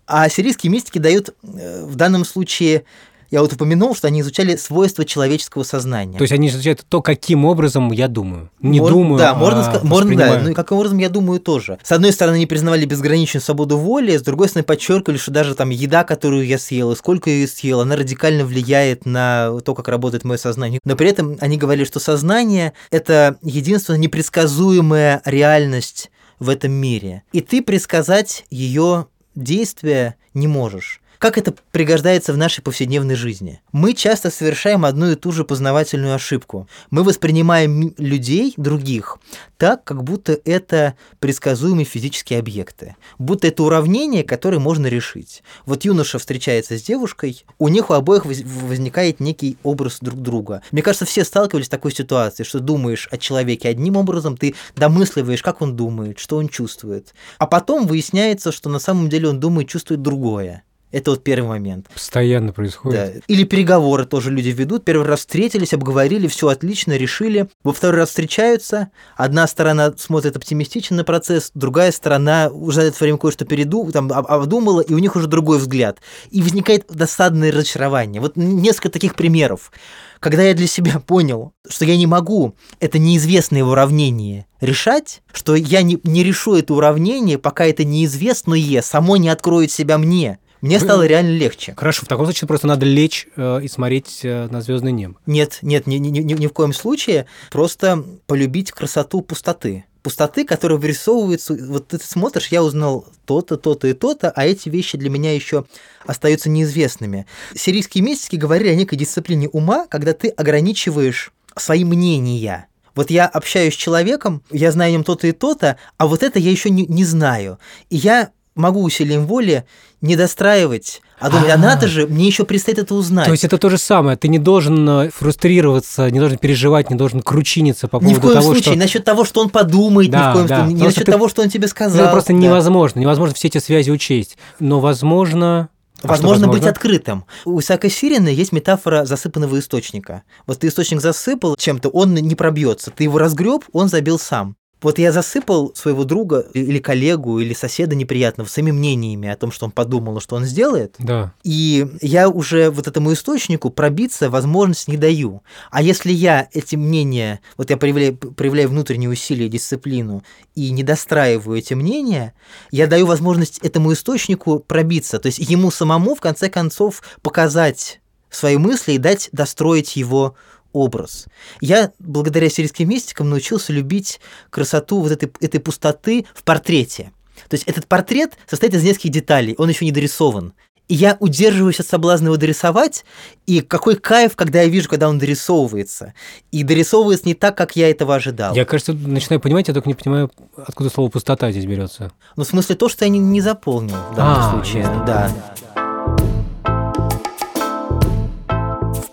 А 0.05 0.27
сирийские 0.27 0.69
мистики 0.69 0.97
дают 0.97 1.29
э, 1.43 1.85
в 1.85 1.95
данном 1.95 2.25
случае 2.25 2.83
я 3.31 3.41
вот 3.41 3.53
упомянул, 3.53 3.95
что 3.95 4.07
они 4.07 4.21
изучали 4.21 4.55
свойства 4.55 5.05
человеческого 5.05 5.63
сознания. 5.63 6.17
То 6.17 6.23
есть 6.23 6.33
они 6.33 6.49
изучают 6.49 6.85
то, 6.87 7.01
каким 7.01 7.45
образом 7.45 7.91
я 7.91 8.07
думаю. 8.07 8.49
Не 8.61 8.79
Мор- 8.79 8.91
думаю, 8.91 9.19
Да, 9.19 9.31
а 9.31 9.35
можно 9.35 9.63
сказать, 9.63 9.83
можно, 9.83 10.15
да, 10.15 10.39
ну 10.39 10.49
и 10.49 10.53
каким 10.53 10.77
образом, 10.77 10.97
я 10.97 11.09
думаю, 11.09 11.39
тоже. 11.39 11.77
С 11.83 11.91
одной 11.91 12.11
стороны, 12.11 12.35
они 12.35 12.45
признавали 12.45 12.85
безграничную 12.85 13.41
свободу 13.41 13.77
воли, 13.77 14.17
с 14.17 14.21
другой 14.21 14.49
стороны, 14.49 14.65
подчеркивали, 14.65 15.17
что 15.17 15.31
даже 15.31 15.55
там 15.55 15.69
еда, 15.69 16.03
которую 16.03 16.45
я 16.45 16.57
съел, 16.57 16.91
и 16.91 16.95
сколько 16.95 17.29
я 17.29 17.37
ее 17.37 17.47
съел, 17.47 17.81
она 17.81 17.95
радикально 17.95 18.45
влияет 18.45 19.05
на 19.05 19.59
то, 19.61 19.73
как 19.75 19.87
работает 19.87 20.23
мое 20.23 20.37
сознание. 20.37 20.79
Но 20.83 20.95
при 20.95 21.09
этом 21.09 21.37
они 21.39 21.57
говорили, 21.57 21.85
что 21.85 21.99
сознание– 21.99 22.73
это 22.91 23.37
единственная 23.41 23.99
непредсказуемая 23.99 25.21
реальность 25.25 26.11
в 26.39 26.49
этом 26.49 26.71
мире, 26.71 27.23
и 27.31 27.41
ты 27.41 27.61
предсказать 27.61 28.45
ее 28.49 29.07
действия 29.35 30.15
не 30.33 30.47
можешь. 30.47 30.99
Как 31.23 31.37
это 31.37 31.53
пригождается 31.71 32.33
в 32.33 32.37
нашей 32.37 32.61
повседневной 32.61 33.15
жизни? 33.15 33.61
Мы 33.71 33.93
часто 33.93 34.29
совершаем 34.29 34.83
одну 34.83 35.09
и 35.09 35.15
ту 35.15 35.31
же 35.31 35.45
познавательную 35.45 36.15
ошибку. 36.15 36.67
Мы 36.89 37.01
воспринимаем 37.05 37.95
людей, 37.97 38.53
других, 38.57 39.19
так, 39.57 39.85
как 39.85 40.03
будто 40.03 40.37
это 40.43 40.95
предсказуемые 41.19 41.85
физические 41.85 42.39
объекты. 42.39 42.97
Будто 43.19 43.47
это 43.47 43.63
уравнение, 43.63 44.25
которое 44.25 44.59
можно 44.59 44.87
решить. 44.87 45.43
Вот 45.65 45.85
юноша 45.85 46.19
встречается 46.19 46.77
с 46.77 46.83
девушкой, 46.83 47.45
у 47.57 47.69
них 47.69 47.89
у 47.89 47.93
обоих 47.93 48.25
возникает 48.25 49.21
некий 49.21 49.57
образ 49.63 49.99
друг 50.01 50.21
друга. 50.21 50.61
Мне 50.71 50.81
кажется, 50.81 51.05
все 51.05 51.23
сталкивались 51.23 51.67
с 51.67 51.69
такой 51.69 51.93
ситуацией, 51.93 52.45
что 52.45 52.59
думаешь 52.59 53.07
о 53.11 53.17
человеке 53.17 53.69
одним 53.69 53.95
образом, 53.95 54.35
ты 54.35 54.55
домысливаешь, 54.75 55.41
как 55.41 55.61
он 55.61 55.77
думает, 55.77 56.19
что 56.19 56.35
он 56.35 56.49
чувствует. 56.49 57.13
А 57.37 57.47
потом 57.47 57.87
выясняется, 57.87 58.51
что 58.51 58.69
на 58.69 58.79
самом 58.79 59.07
деле 59.07 59.29
он 59.29 59.39
думает, 59.39 59.69
чувствует 59.69 60.01
другое. 60.01 60.65
Это 60.93 61.09
вот 61.09 61.23
первый 61.23 61.47
момент. 61.47 61.89
Постоянно 61.91 62.53
происходит. 62.53 63.15
Да. 63.15 63.21
Или 63.27 63.45
переговоры 63.45 64.05
тоже 64.05 64.29
люди 64.29 64.49
ведут. 64.49 64.85
Первый 64.85 65.07
раз 65.07 65.21
встретились, 65.21 65.73
обговорили, 65.73 66.27
все 66.27 66.49
отлично, 66.49 66.95
решили. 66.95 67.49
Во 67.63 67.73
второй 67.73 68.01
раз 68.01 68.09
встречаются. 68.09 68.91
Одна 69.17 69.47
сторона 69.47 69.91
смотрит 69.97 70.37
оптимистично 70.37 70.97
на 70.97 71.03
процесс, 71.03 71.49
другая 71.55 71.91
сторона 71.91 72.49
уже 72.53 72.81
за 72.81 72.87
это 72.89 73.03
время 73.03 73.17
кое-что 73.17 73.43
переду, 73.43 73.91
там, 73.91 74.11
обдумала, 74.13 74.81
и 74.81 74.93
у 74.93 74.99
них 74.99 75.15
уже 75.15 75.25
другой 75.25 75.57
взгляд. 75.57 75.97
И 76.29 76.43
возникает 76.43 76.85
досадное 76.87 77.51
разочарование. 77.51 78.21
Вот 78.21 78.37
несколько 78.37 78.89
таких 78.89 79.15
примеров. 79.15 79.71
Когда 80.19 80.43
я 80.43 80.53
для 80.53 80.67
себя 80.67 80.99
понял, 81.05 81.53
что 81.67 81.85
я 81.85 81.97
не 81.97 82.05
могу 82.05 82.53
это 82.79 82.99
неизвестное 82.99 83.63
уравнение 83.63 84.45
решать, 84.61 85.23
что 85.33 85.55
я 85.55 85.81
не, 85.81 85.99
не 86.03 86.23
решу 86.23 86.55
это 86.55 86.75
уравнение, 86.75 87.39
пока 87.39 87.65
это 87.65 87.83
неизвестное 87.83 88.81
само 88.83 89.17
не 89.17 89.29
откроет 89.29 89.71
себя 89.71 89.97
мне, 89.97 90.39
мне 90.63 90.79
стало 90.79 91.05
реально 91.05 91.35
легче. 91.35 91.73
Хорошо, 91.75 92.05
в 92.05 92.07
таком 92.07 92.25
случае 92.25 92.47
просто 92.47 92.67
надо 92.67 92.85
лечь 92.85 93.27
э, 93.35 93.59
и 93.61 93.67
смотреть 93.67 94.21
э, 94.23 94.47
на 94.49 94.61
звездное 94.61 94.93
небо. 94.93 95.15
Нет, 95.25 95.59
нет, 95.61 95.87
ни, 95.87 95.97
ни, 95.97 96.07
ни, 96.07 96.33
ни 96.33 96.47
в 96.47 96.53
коем 96.53 96.71
случае. 96.73 97.25
Просто 97.51 98.03
полюбить 98.27 98.71
красоту 98.71 99.21
пустоты 99.21 99.85
пустоты, 100.01 100.43
которая 100.43 100.77
вырисовывается, 100.77 101.55
вот 101.67 101.87
ты 101.87 101.97
смотришь, 101.97 102.49
я 102.49 102.61
узнал 102.61 103.05
то-то, 103.25 103.55
то-то 103.55 103.87
и 103.87 103.93
то-то, 103.93 104.31
а 104.31 104.45
эти 104.45 104.67
вещи 104.67 104.97
для 104.97 105.09
меня 105.09 105.33
еще 105.33 105.65
остаются 106.05 106.49
неизвестными. 106.49 107.25
Сирийские 107.55 108.03
мистики 108.03 108.35
говорили 108.35 108.67
о 108.67 108.75
некой 108.75 108.97
дисциплине 108.97 109.47
ума, 109.47 109.87
когда 109.87 110.11
ты 110.11 110.27
ограничиваешь 110.27 111.31
свои 111.55 111.85
мнения. 111.85 112.67
Вот 112.95 113.09
я 113.09 113.25
общаюсь 113.25 113.73
с 113.73 113.77
человеком, 113.77 114.43
я 114.51 114.71
знаю 114.71 114.89
о 114.89 114.91
нем 114.91 115.03
то-то 115.05 115.25
и 115.25 115.31
то-то, 115.31 115.77
а 115.97 116.05
вот 116.05 116.21
это 116.21 116.37
я 116.37 116.51
еще 116.51 116.69
не, 116.69 116.85
не 116.85 117.05
знаю. 117.05 117.57
И 117.89 117.95
я 117.95 118.31
могу 118.55 118.83
усилием 118.83 119.25
воли 119.25 119.65
не 120.03 120.17
достраивать, 120.17 121.01
а 121.17 121.29
думать, 121.29 121.49
а 121.49 121.57
надо 121.57 121.87
же, 121.87 122.05
мне 122.05 122.27
еще 122.27 122.43
предстоит 122.43 122.77
это 122.77 122.93
узнать. 122.93 123.25
То 123.25 123.31
есть 123.31 123.45
это 123.45 123.57
то 123.57 123.69
же 123.69 123.77
самое, 123.77 124.17
ты 124.17 124.27
не 124.27 124.37
должен 124.37 124.87
э, 124.87 125.09
фрустрироваться, 125.09 126.11
не 126.11 126.19
должен 126.19 126.37
переживать, 126.37 126.89
не 126.89 126.97
должен 126.97 127.21
кручиниться 127.21 127.87
по 127.87 127.99
поводу 127.99 128.19
того, 128.19 128.27
Ни 128.27 128.31
в 128.31 128.33
коем 128.33 128.43
случае, 128.43 128.73
что... 128.73 128.75
насчет 128.75 129.05
того, 129.05 129.23
что 129.23 129.41
он 129.41 129.49
подумает, 129.49 130.11
ни 130.11 130.15
в 130.15 130.33
коем 130.33 130.47
случае, 130.47 130.73
не 130.73 130.83
насчет 130.83 131.05
того, 131.05 131.29
что 131.29 131.41
он 131.41 131.49
тебе 131.49 131.69
сказал. 131.69 131.97
Ну, 131.97 132.03
это 132.03 132.11
просто 132.11 132.33
невозможно, 132.33 132.99
невозможно 132.99 133.33
все 133.33 133.47
эти 133.47 133.59
связи 133.59 133.91
учесть. 133.91 134.37
Но 134.59 134.81
возможно, 134.81 135.69
а 136.01 136.07
возможно, 136.09 136.47
возможно 136.47 136.59
быть 136.59 136.69
открытым. 136.69 137.23
У 137.45 137.61
Исаака 137.61 137.89
Сирина 137.89 138.27
есть 138.27 138.51
метафора 138.51 139.05
засыпанного 139.05 139.57
источника. 139.59 140.23
Вот 140.45 140.59
ты 140.59 140.67
источник 140.67 140.99
засыпал 140.99 141.55
чем-то, 141.55 141.87
он 141.87 142.13
не 142.13 142.35
пробьется. 142.35 142.91
Ты 142.91 143.05
его 143.05 143.19
разгреб, 143.19 143.63
он 143.71 143.87
забил 143.87 144.19
сам. 144.19 144.57
Вот 144.83 144.99
я 144.99 145.11
засыпал 145.11 145.73
своего 145.75 146.03
друга 146.03 146.45
или 146.53 146.79
коллегу 146.79 147.39
или 147.39 147.53
соседа 147.53 147.95
неприятного 147.95 148.47
своими 148.47 148.71
мнениями 148.71 149.29
о 149.29 149.35
том, 149.35 149.51
что 149.51 149.65
он 149.65 149.71
подумал, 149.71 150.19
что 150.19 150.35
он 150.35 150.45
сделает. 150.45 150.95
Да. 150.99 151.33
И 151.43 151.87
я 152.01 152.29
уже 152.29 152.69
вот 152.69 152.87
этому 152.87 153.13
источнику 153.13 153.69
пробиться 153.69 154.29
возможность 154.29 154.87
не 154.87 154.97
даю. 154.97 155.41
А 155.71 155.81
если 155.81 156.11
я 156.11 156.47
эти 156.51 156.75
мнения, 156.75 157.39
вот 157.57 157.69
я 157.69 157.77
проявляю, 157.77 158.15
проявляю 158.15 158.69
внутренние 158.69 159.09
усилия, 159.09 159.47
дисциплину 159.49 160.23
и 160.53 160.71
не 160.71 160.83
достраиваю 160.83 161.57
эти 161.57 161.73
мнения, 161.73 162.33
я 162.71 162.87
даю 162.87 163.05
возможность 163.05 163.59
этому 163.59 163.93
источнику 163.93 164.59
пробиться. 164.59 165.19
То 165.19 165.27
есть 165.27 165.39
ему 165.39 165.71
самому 165.71 166.15
в 166.15 166.21
конце 166.21 166.49
концов 166.49 167.01
показать 167.21 168.01
свои 168.29 168.57
мысли 168.57 168.93
и 168.93 168.97
дать 168.97 169.29
достроить 169.31 169.95
его 169.95 170.35
образ. 170.73 171.27
Я 171.61 171.91
благодаря 171.99 172.49
сирийским 172.49 172.89
мистикам 172.89 173.29
научился 173.29 173.71
любить 173.71 174.19
красоту 174.49 174.99
вот 174.99 175.11
этой, 175.11 175.31
этой 175.39 175.59
пустоты 175.59 176.25
в 176.35 176.43
портрете. 176.43 177.11
То 177.49 177.55
есть 177.55 177.63
этот 177.65 177.87
портрет 177.87 178.33
состоит 178.49 178.73
из 178.73 178.83
нескольких 178.83 179.11
деталей, 179.11 179.55
он 179.57 179.69
еще 179.69 179.85
не 179.85 179.91
дорисован. 179.91 180.53
И 180.89 180.95
я 180.95 181.15
удерживаюсь 181.21 181.79
от 181.79 181.87
соблазна 181.87 182.27
его 182.27 182.37
дорисовать, 182.37 183.05
и 183.45 183.61
какой 183.61 183.95
кайф, 183.95 184.35
когда 184.35 184.61
я 184.63 184.67
вижу, 184.67 184.89
когда 184.89 185.07
он 185.07 185.17
дорисовывается. 185.17 186.13
И 186.51 186.63
дорисовывается 186.63 187.25
не 187.25 187.35
так, 187.35 187.57
как 187.57 187.77
я 187.77 187.89
этого 187.89 188.15
ожидал. 188.15 188.53
Я, 188.53 188.65
кажется, 188.65 188.91
начинаю 188.91 189.39
понимать, 189.39 189.69
я 189.69 189.73
только 189.73 189.87
не 189.87 189.95
понимаю, 189.95 190.29
откуда 190.57 190.89
слово 190.89 191.09
«пустота» 191.09 191.49
здесь 191.51 191.65
берется. 191.65 192.11
Ну, 192.35 192.43
в 192.43 192.47
смысле 192.47 192.75
то, 192.75 192.89
что 192.89 193.05
я 193.05 193.09
не, 193.09 193.19
не 193.19 193.39
заполнил 193.39 193.95
в 194.11 194.15
данном 194.15 194.39
а, 194.39 194.51
случае. 194.51 194.83
Да. 195.07 195.31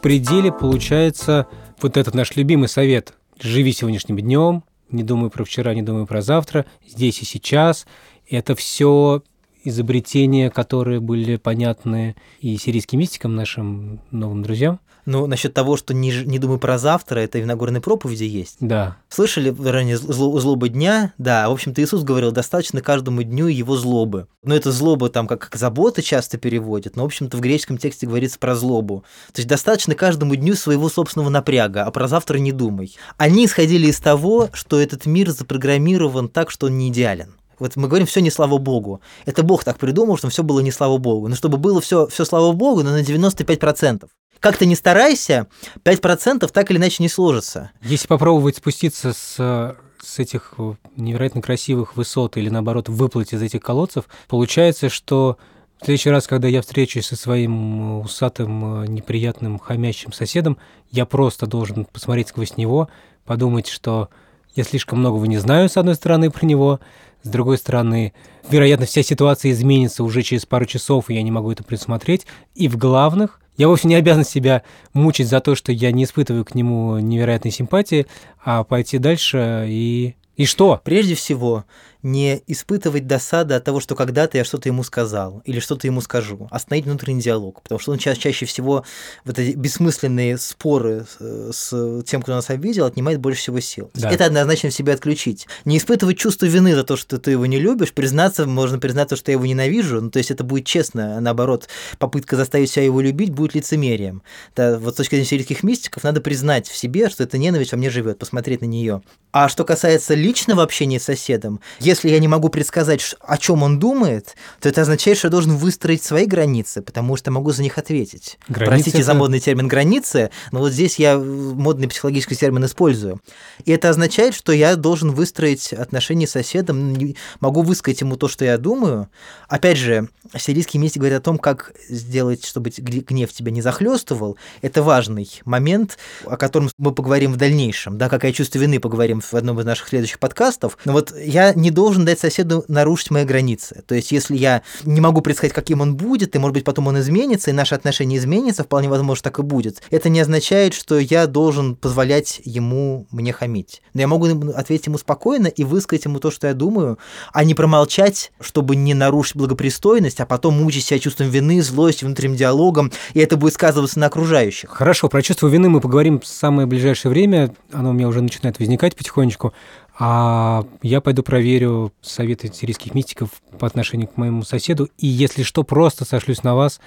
Пределе 0.01 0.53
получается 0.53 1.47
вот 1.81 1.97
этот 1.97 2.15
наш 2.15 2.37
любимый 2.37 2.69
совет 2.69 3.15
«Живи 3.41 3.73
сегодняшним 3.73 4.19
днем», 4.19 4.65
не 4.91 5.03
думай 5.03 5.31
про 5.31 5.45
вчера, 5.45 5.75
не 5.75 5.83
думай 5.83 6.07
про 6.07 6.21
завтра, 6.21 6.67
здесь 6.87 7.23
и 7.23 7.25
сейчас. 7.25 7.87
Это 8.29 8.55
все 8.55 9.23
изобретения, 9.65 10.51
которые 10.51 11.01
были 11.01 11.37
понятны 11.37 12.17
и 12.41 12.57
сирийским 12.57 12.99
мистикам, 12.99 13.37
нашим 13.37 14.01
новым 14.11 14.43
друзьям. 14.43 14.81
Ну, 15.11 15.27
насчет 15.27 15.53
того, 15.53 15.77
что 15.77 15.93
не, 15.93 16.13
не 16.25 16.39
думай 16.39 16.59
про 16.59 16.79
завтра, 16.79 17.19
это 17.19 17.39
и 17.39 17.43
в 17.43 17.47
Нагорной 17.47 17.81
проповеди 17.81 18.23
есть. 18.23 18.59
Да. 18.61 18.97
Слышали 19.09 19.53
ранее 19.61 19.97
зло, 19.97 20.39
злоба 20.39 20.69
дня? 20.69 21.15
Да, 21.19 21.49
в 21.49 21.53
общем-то, 21.53 21.83
Иисус 21.83 22.05
говорил, 22.05 22.31
достаточно 22.31 22.81
каждому 22.81 23.25
дню 23.25 23.49
его 23.49 23.77
злобы. 23.77 24.29
Но 24.45 24.55
это 24.55 24.71
злоба 24.71 25.09
там 25.09 25.27
как, 25.27 25.41
как 25.41 25.57
забота 25.57 26.01
часто 26.01 26.39
переводят, 26.39 26.95
но, 26.95 27.03
в 27.03 27.07
общем-то, 27.07 27.37
в 27.37 27.41
греческом 27.41 27.77
тексте 27.77 28.07
говорится 28.07 28.39
про 28.39 28.55
злобу. 28.55 29.03
То 29.33 29.41
есть 29.41 29.49
достаточно 29.49 29.97
каждому 29.97 30.37
дню 30.37 30.55
своего 30.55 30.89
собственного 30.89 31.29
напряга, 31.29 31.83
а 31.83 31.91
про 31.91 32.07
завтра 32.07 32.39
не 32.39 32.53
думай. 32.53 32.97
Они 33.17 33.47
исходили 33.47 33.89
из 33.89 33.99
того, 33.99 34.49
что 34.53 34.79
этот 34.79 35.07
мир 35.07 35.31
запрограммирован 35.31 36.29
так, 36.29 36.53
что 36.53 36.67
он 36.67 36.79
не 36.79 36.89
идеален. 36.89 37.35
Вот 37.59 37.75
мы 37.75 37.89
говорим, 37.89 38.07
все 38.07 38.21
не 38.21 38.31
слава 38.31 38.59
богу. 38.59 39.01
Это 39.27 39.43
Бог 39.43 39.65
так 39.65 39.79
придумал, 39.79 40.19
что 40.19 40.29
все 40.29 40.45
было 40.45 40.61
не 40.61 40.71
слава 40.71 40.99
богу. 40.99 41.27
Но 41.27 41.35
чтобы 41.35 41.59
было 41.59 41.81
все, 41.81 42.07
все 42.07 42.25
слава 42.25 42.53
богу, 42.53 42.85
но 42.85 42.91
на 42.93 43.03
95% 43.03 44.09
как 44.41 44.57
ты 44.57 44.67
не 44.67 44.75
старайся, 44.75 45.47
5% 45.85 46.51
так 46.51 46.71
или 46.71 46.79
иначе 46.79 47.03
не 47.03 47.09
сложится. 47.09 47.71
Если 47.83 48.07
попробовать 48.09 48.57
спуститься 48.57 49.13
с 49.13 49.77
с 50.03 50.19
этих 50.19 50.55
невероятно 50.97 51.43
красивых 51.43 51.97
высот 51.97 52.37
или 52.37 52.49
наоборот 52.49 52.89
выплыть 52.89 53.33
из 53.33 53.43
этих 53.43 53.61
колодцев, 53.61 54.05
получается, 54.29 54.89
что 54.89 55.37
в 55.81 55.85
следующий 55.85 56.11
раз, 56.11 56.27
когда 56.27 56.49
я 56.49 56.63
встречусь 56.63 57.07
со 57.07 57.17
своим 57.17 58.01
усатым, 58.01 58.85
неприятным, 58.85 59.59
хомящим 59.59 60.13
соседом, 60.13 60.59
я 60.91 61.07
просто 61.07 61.47
должен 61.47 61.87
посмотреть 61.87 62.29
сквозь 62.29 62.57
него, 62.57 62.89
подумать, 63.25 63.67
что 63.67 64.11
я 64.55 64.65
слишком 64.65 64.99
многого 64.99 65.27
не 65.27 65.39
знаю, 65.39 65.69
с 65.69 65.77
одной 65.77 65.95
стороны, 65.95 66.31
про 66.31 66.45
него, 66.45 66.81
с 67.23 67.29
другой 67.29 67.57
стороны, 67.57 68.13
вероятно, 68.49 68.87
вся 68.87 69.03
ситуация 69.03 69.53
изменится 69.53 70.05
уже 70.05 70.23
через 70.23 70.45
пару 70.45 70.67
часов, 70.67 71.09
и 71.09 71.15
я 71.15 71.23
не 71.23 71.31
могу 71.31 71.51
это 71.53 71.63
предусмотреть. 71.63 72.27
И 72.55 72.69
в 72.69 72.77
главных 72.77 73.41
я 73.61 73.69
вовсе 73.69 73.89
не 73.89 73.95
обязан 73.95 74.25
себя 74.25 74.63
мучить 74.95 75.29
за 75.29 75.41
то, 75.41 75.55
что 75.55 75.71
я 75.71 75.93
не 75.93 76.05
испытываю 76.05 76.47
к 76.47 76.55
нему 76.55 76.99
невероятной 76.99 77.51
симпатии, 77.51 78.07
а 78.43 78.65
пойти 78.65 78.97
дальше 78.97 79.67
и... 79.69 80.15
И 80.37 80.47
что? 80.47 80.81
Прежде 80.83 81.15
всего, 81.15 81.67
не 82.03 82.43
испытывать 82.47 83.07
досады 83.07 83.55
от 83.55 83.65
того, 83.65 83.81
что 83.81 83.95
когда-то 83.95 84.39
я 84.39 84.45
что-то 84.45 84.69
ему 84.69 84.83
сказал 84.83 85.43
или 85.45 85.61
что-то 85.61 85.87
ему 85.87 86.01
скажу. 86.01 86.49
Остановить 86.51 86.87
внутренний 86.87 87.21
диалог, 87.21 87.63
потому 87.63 87.79
что 87.79 87.93
он 87.93 87.99
ча- 87.99 88.15
чаще 88.15 88.47
всего 88.47 88.85
вот 89.25 89.39
эти 89.39 89.57
бессмысленные 89.57 90.39
споры 90.39 91.07
с, 91.19 91.53
с 91.53 92.05
тем, 92.05 92.23
кто 92.23 92.33
нас 92.33 92.51
обидел, 92.51 92.87
отнимает 92.87 93.21
больше 93.21 93.41
всего 93.41 93.61
сил. 93.61 93.91
Да. 93.95 94.11
Это 94.11 94.27
однозначно 94.27 94.71
в 94.71 94.75
себе 94.75 94.93
отключить. 94.93 95.47
Не 95.65 95.79
испытывать 95.79 96.19
чувство 96.19 96.47
вины 96.47 96.75
за 96.75 96.85
то, 96.85 96.97
что 96.97 97.19
ты 97.19 97.33
его 97.33 97.47
не 97.47 97.59
любишь, 97.59 97.93
признаться, 97.93 98.47
можно 98.47 98.79
признаться, 98.79 99.17
что 99.17 99.31
я 99.31 99.35
его 99.35 99.47
ненавижу, 99.47 100.01
ну, 100.01 100.11
то 100.11 100.19
есть 100.19 100.31
это 100.31 100.45
будет 100.45 100.67
честно, 100.67 101.21
наоборот, 101.21 101.69
попытка 101.99 102.37
заставить 102.37 102.71
себя 102.71 102.85
его 102.85 103.01
любить 103.01 103.31
будет 103.31 103.55
лицемерием. 103.55 104.23
Да, 104.57 104.79
вот 104.79 104.95
с 104.95 104.97
точки 104.97 105.15
зрения 105.15 105.27
сирийских 105.27 105.63
мистиков 105.63 106.03
надо 106.05 106.21
признать 106.21 106.69
в 106.69 106.77
себе, 106.77 107.09
что 107.09 107.25
эта 107.25 107.39
ненависть 107.39 107.73
во 107.73 107.79
мне 107.79 107.91
живет, 107.91 108.19
посмотреть 108.19 108.61
на 108.61 108.67
нее. 108.67 109.03
А 109.33 109.49
что 109.49 109.65
касается 109.65 110.15
личного 110.15 110.63
общения 110.63 110.99
с 110.99 111.05
соседом, 111.05 111.61
если 111.91 112.09
я 112.09 112.19
не 112.19 112.29
могу 112.29 112.49
предсказать, 112.49 113.15
о 113.21 113.37
чем 113.39 113.63
он 113.63 113.79
думает, 113.79 114.35
то 114.61 114.69
это 114.69 114.81
означает, 114.83 115.19
что 115.19 115.27
я 115.29 115.31
должен 115.31 115.57
выстроить 115.57 116.03
свои 116.03 116.25
границы, 116.27 116.83
потому 116.83 117.17
что 117.17 117.31
могу 117.31 117.53
за 117.53 117.63
них 117.63 117.79
ответить. 117.79 118.39
Границы 118.49 118.71
Простите 118.71 118.99
это- 118.99 119.07
за 119.07 119.15
модный 119.15 119.41
термин 119.41 119.69
границы, 119.69 120.31
но 120.53 120.61
вот 120.61 120.73
здесь 120.73 120.99
я 120.99 121.19
модный 121.19 121.89
психологический 121.89 122.35
термин 122.37 122.65
использую. 122.65 123.21
И 123.65 123.73
это 123.73 123.91
означает, 123.91 124.35
что 124.35 124.53
я 124.53 124.77
должен 124.77 125.11
выстроить 125.13 125.73
отношения 125.73 126.27
с 126.27 126.31
соседом, 126.31 126.97
могу 127.41 127.63
высказать 127.63 128.01
ему 128.01 128.17
то, 128.17 128.29
что 128.29 128.45
я 128.45 128.57
думаю. 128.57 129.09
Опять 129.49 129.77
же, 129.79 130.09
сирийский 130.37 130.79
мистик 130.79 131.01
говорит 131.03 131.19
о 131.19 131.23
том, 131.23 131.39
как 131.39 131.73
сделать, 131.89 132.45
чтобы 132.47 132.71
гнев 132.71 133.33
тебя 133.33 133.51
не 133.51 133.63
захлестывал. 133.63 134.37
Это 134.63 134.83
важный 134.83 135.29
момент, 135.45 135.99
о 136.25 136.37
котором 136.37 136.71
мы 136.79 136.93
поговорим 136.93 137.33
в 137.33 137.37
дальнейшем. 137.37 137.99
Да, 137.99 138.09
какое 138.09 138.33
чувство 138.33 138.59
вины 138.59 138.79
поговорим 138.81 139.21
в 139.21 139.35
одном 139.35 139.61
из 139.61 139.65
наших 139.67 139.89
следующих 139.89 140.19
подкастов. 140.19 140.79
Но 140.85 140.93
вот 140.93 141.13
я 141.19 141.53
не 141.55 141.71
должен 141.81 142.05
дать 142.05 142.21
соседу 142.21 142.63
нарушить 142.69 143.11
мои 143.11 143.25
границы. 143.25 143.83
То 143.87 143.95
есть, 143.95 144.13
если 144.13 144.37
я 144.37 144.61
не 144.85 145.01
могу 145.01 145.23
предсказать, 145.23 145.55
каким 145.55 145.81
он 145.81 145.97
будет, 145.97 146.37
и, 146.37 146.39
может 146.39 146.53
быть, 146.53 146.65
потом 146.65 146.89
он 146.89 146.99
изменится, 147.01 147.49
и 147.51 147.55
наши 147.55 147.75
отношения 147.75 148.19
изменятся, 148.19 148.65
вполне 148.65 148.91
возможно, 148.91 149.23
так 149.25 149.39
и 149.39 149.43
будет. 149.43 149.81
Это 149.91 150.11
не 150.11 150.21
означает, 150.21 150.75
что 150.75 150.99
я 150.99 151.27
должен 151.27 151.77
позволять 151.77 152.43
ему 152.45 153.07
мне 153.11 153.33
хамить. 153.33 153.81
Но 153.95 154.03
я 154.03 154.09
могу 154.09 154.27
ответить 154.53 154.89
ему 154.89 154.99
спокойно 154.99 155.47
и 155.47 155.65
высказать 155.65 156.05
ему 156.05 156.21
то, 156.21 156.31
что 156.31 156.49
я 156.49 156.53
думаю, 156.53 156.99
а 157.33 157.45
не 157.45 157.55
промолчать, 157.55 158.31
чтобы 158.41 158.77
не 158.77 158.93
нарушить 158.93 159.37
благопристойность, 159.37 160.21
а 160.21 160.27
потом 160.27 160.63
мучить 160.63 160.85
себя 160.85 160.99
чувством 160.99 161.31
вины, 161.31 161.63
злостью, 161.63 162.09
внутренним 162.09 162.37
диалогом, 162.37 162.93
и 163.15 163.21
это 163.21 163.39
будет 163.39 163.55
сказываться 163.55 163.99
на 163.99 164.07
окружающих. 164.07 164.69
Хорошо, 164.69 165.09
про 165.09 165.23
чувство 165.23 165.49
вины 165.49 165.71
мы 165.71 165.81
поговорим 165.81 166.21
в 166.21 166.27
самое 166.27 166.67
ближайшее 166.67 167.11
время. 167.11 167.55
Оно 167.73 167.91
у 167.91 167.93
меня 167.95 168.07
уже 168.07 168.21
начинает 168.21 168.59
возникать 168.59 168.97
потихонечку. 168.97 169.55
А 170.03 170.65
я 170.81 171.03
пойду 171.03 171.23
проверю 171.23 171.93
советы 172.01 172.51
сирийских 172.53 172.95
мистиков 172.95 173.29
по 173.59 173.67
отношению 173.67 174.09
к 174.09 174.17
моему 174.17 174.43
соседу. 174.43 174.89
И 174.97 175.07
если 175.07 175.43
что, 175.43 175.63
просто 175.63 176.07
сошлюсь 176.07 176.43
на 176.43 176.55
вас, 176.55 176.81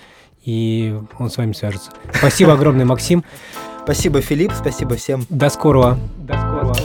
и 0.43 0.99
он 1.19 1.29
с 1.29 1.37
вами 1.37 1.53
свяжется. 1.53 1.91
Спасибо 2.11 2.53
огромное, 2.53 2.85
Максим. 2.85 3.23
Спасибо, 3.83 4.19
Филипп, 4.21 4.51
спасибо 4.53 4.95
всем. 4.95 5.27
До 5.29 5.49
скорого. 5.49 5.99
До 6.17 6.33
скорого. 6.33 6.75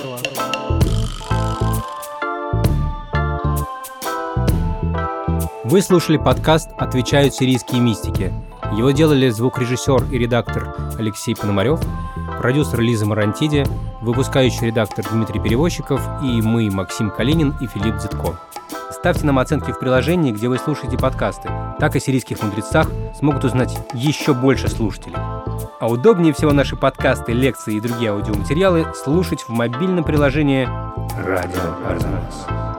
Вы 5.64 5.82
слушали 5.82 6.18
подкаст 6.18 6.70
«Отвечают 6.78 7.34
сирийские 7.34 7.80
мистики». 7.80 8.32
Его 8.72 8.90
делали 8.90 9.28
звукорежиссер 9.28 10.12
и 10.12 10.18
редактор 10.18 10.74
Алексей 10.98 11.34
Пономарев, 11.34 11.80
продюсер 12.38 12.80
Лиза 12.80 13.06
Марантиди, 13.06 13.64
выпускающий 14.00 14.66
редактор 14.66 15.04
Дмитрий 15.10 15.40
Перевозчиков 15.40 16.00
и 16.22 16.42
мы, 16.42 16.70
Максим 16.70 17.10
Калинин 17.10 17.54
и 17.60 17.66
Филипп 17.66 17.96
Дзитко. 17.96 18.38
Ставьте 18.90 19.26
нам 19.26 19.38
оценки 19.38 19.70
в 19.70 19.78
приложении, 19.78 20.32
где 20.32 20.48
вы 20.48 20.58
слушаете 20.58 20.98
подкасты. 20.98 21.48
Так 21.78 21.94
о 21.94 22.00
сирийских 22.00 22.42
мудрецах 22.42 22.90
смогут 23.16 23.44
узнать 23.44 23.78
еще 23.94 24.34
больше 24.34 24.68
слушателей. 24.68 25.16
А 25.80 25.86
удобнее 25.86 26.32
всего 26.32 26.52
наши 26.52 26.76
подкасты, 26.76 27.32
лекции 27.32 27.76
и 27.76 27.80
другие 27.80 28.10
аудиоматериалы 28.10 28.86
слушать 28.94 29.42
в 29.42 29.50
мобильном 29.50 30.04
приложении 30.04 30.68
«Радио 31.24 31.60
Арзамас». 31.88 32.77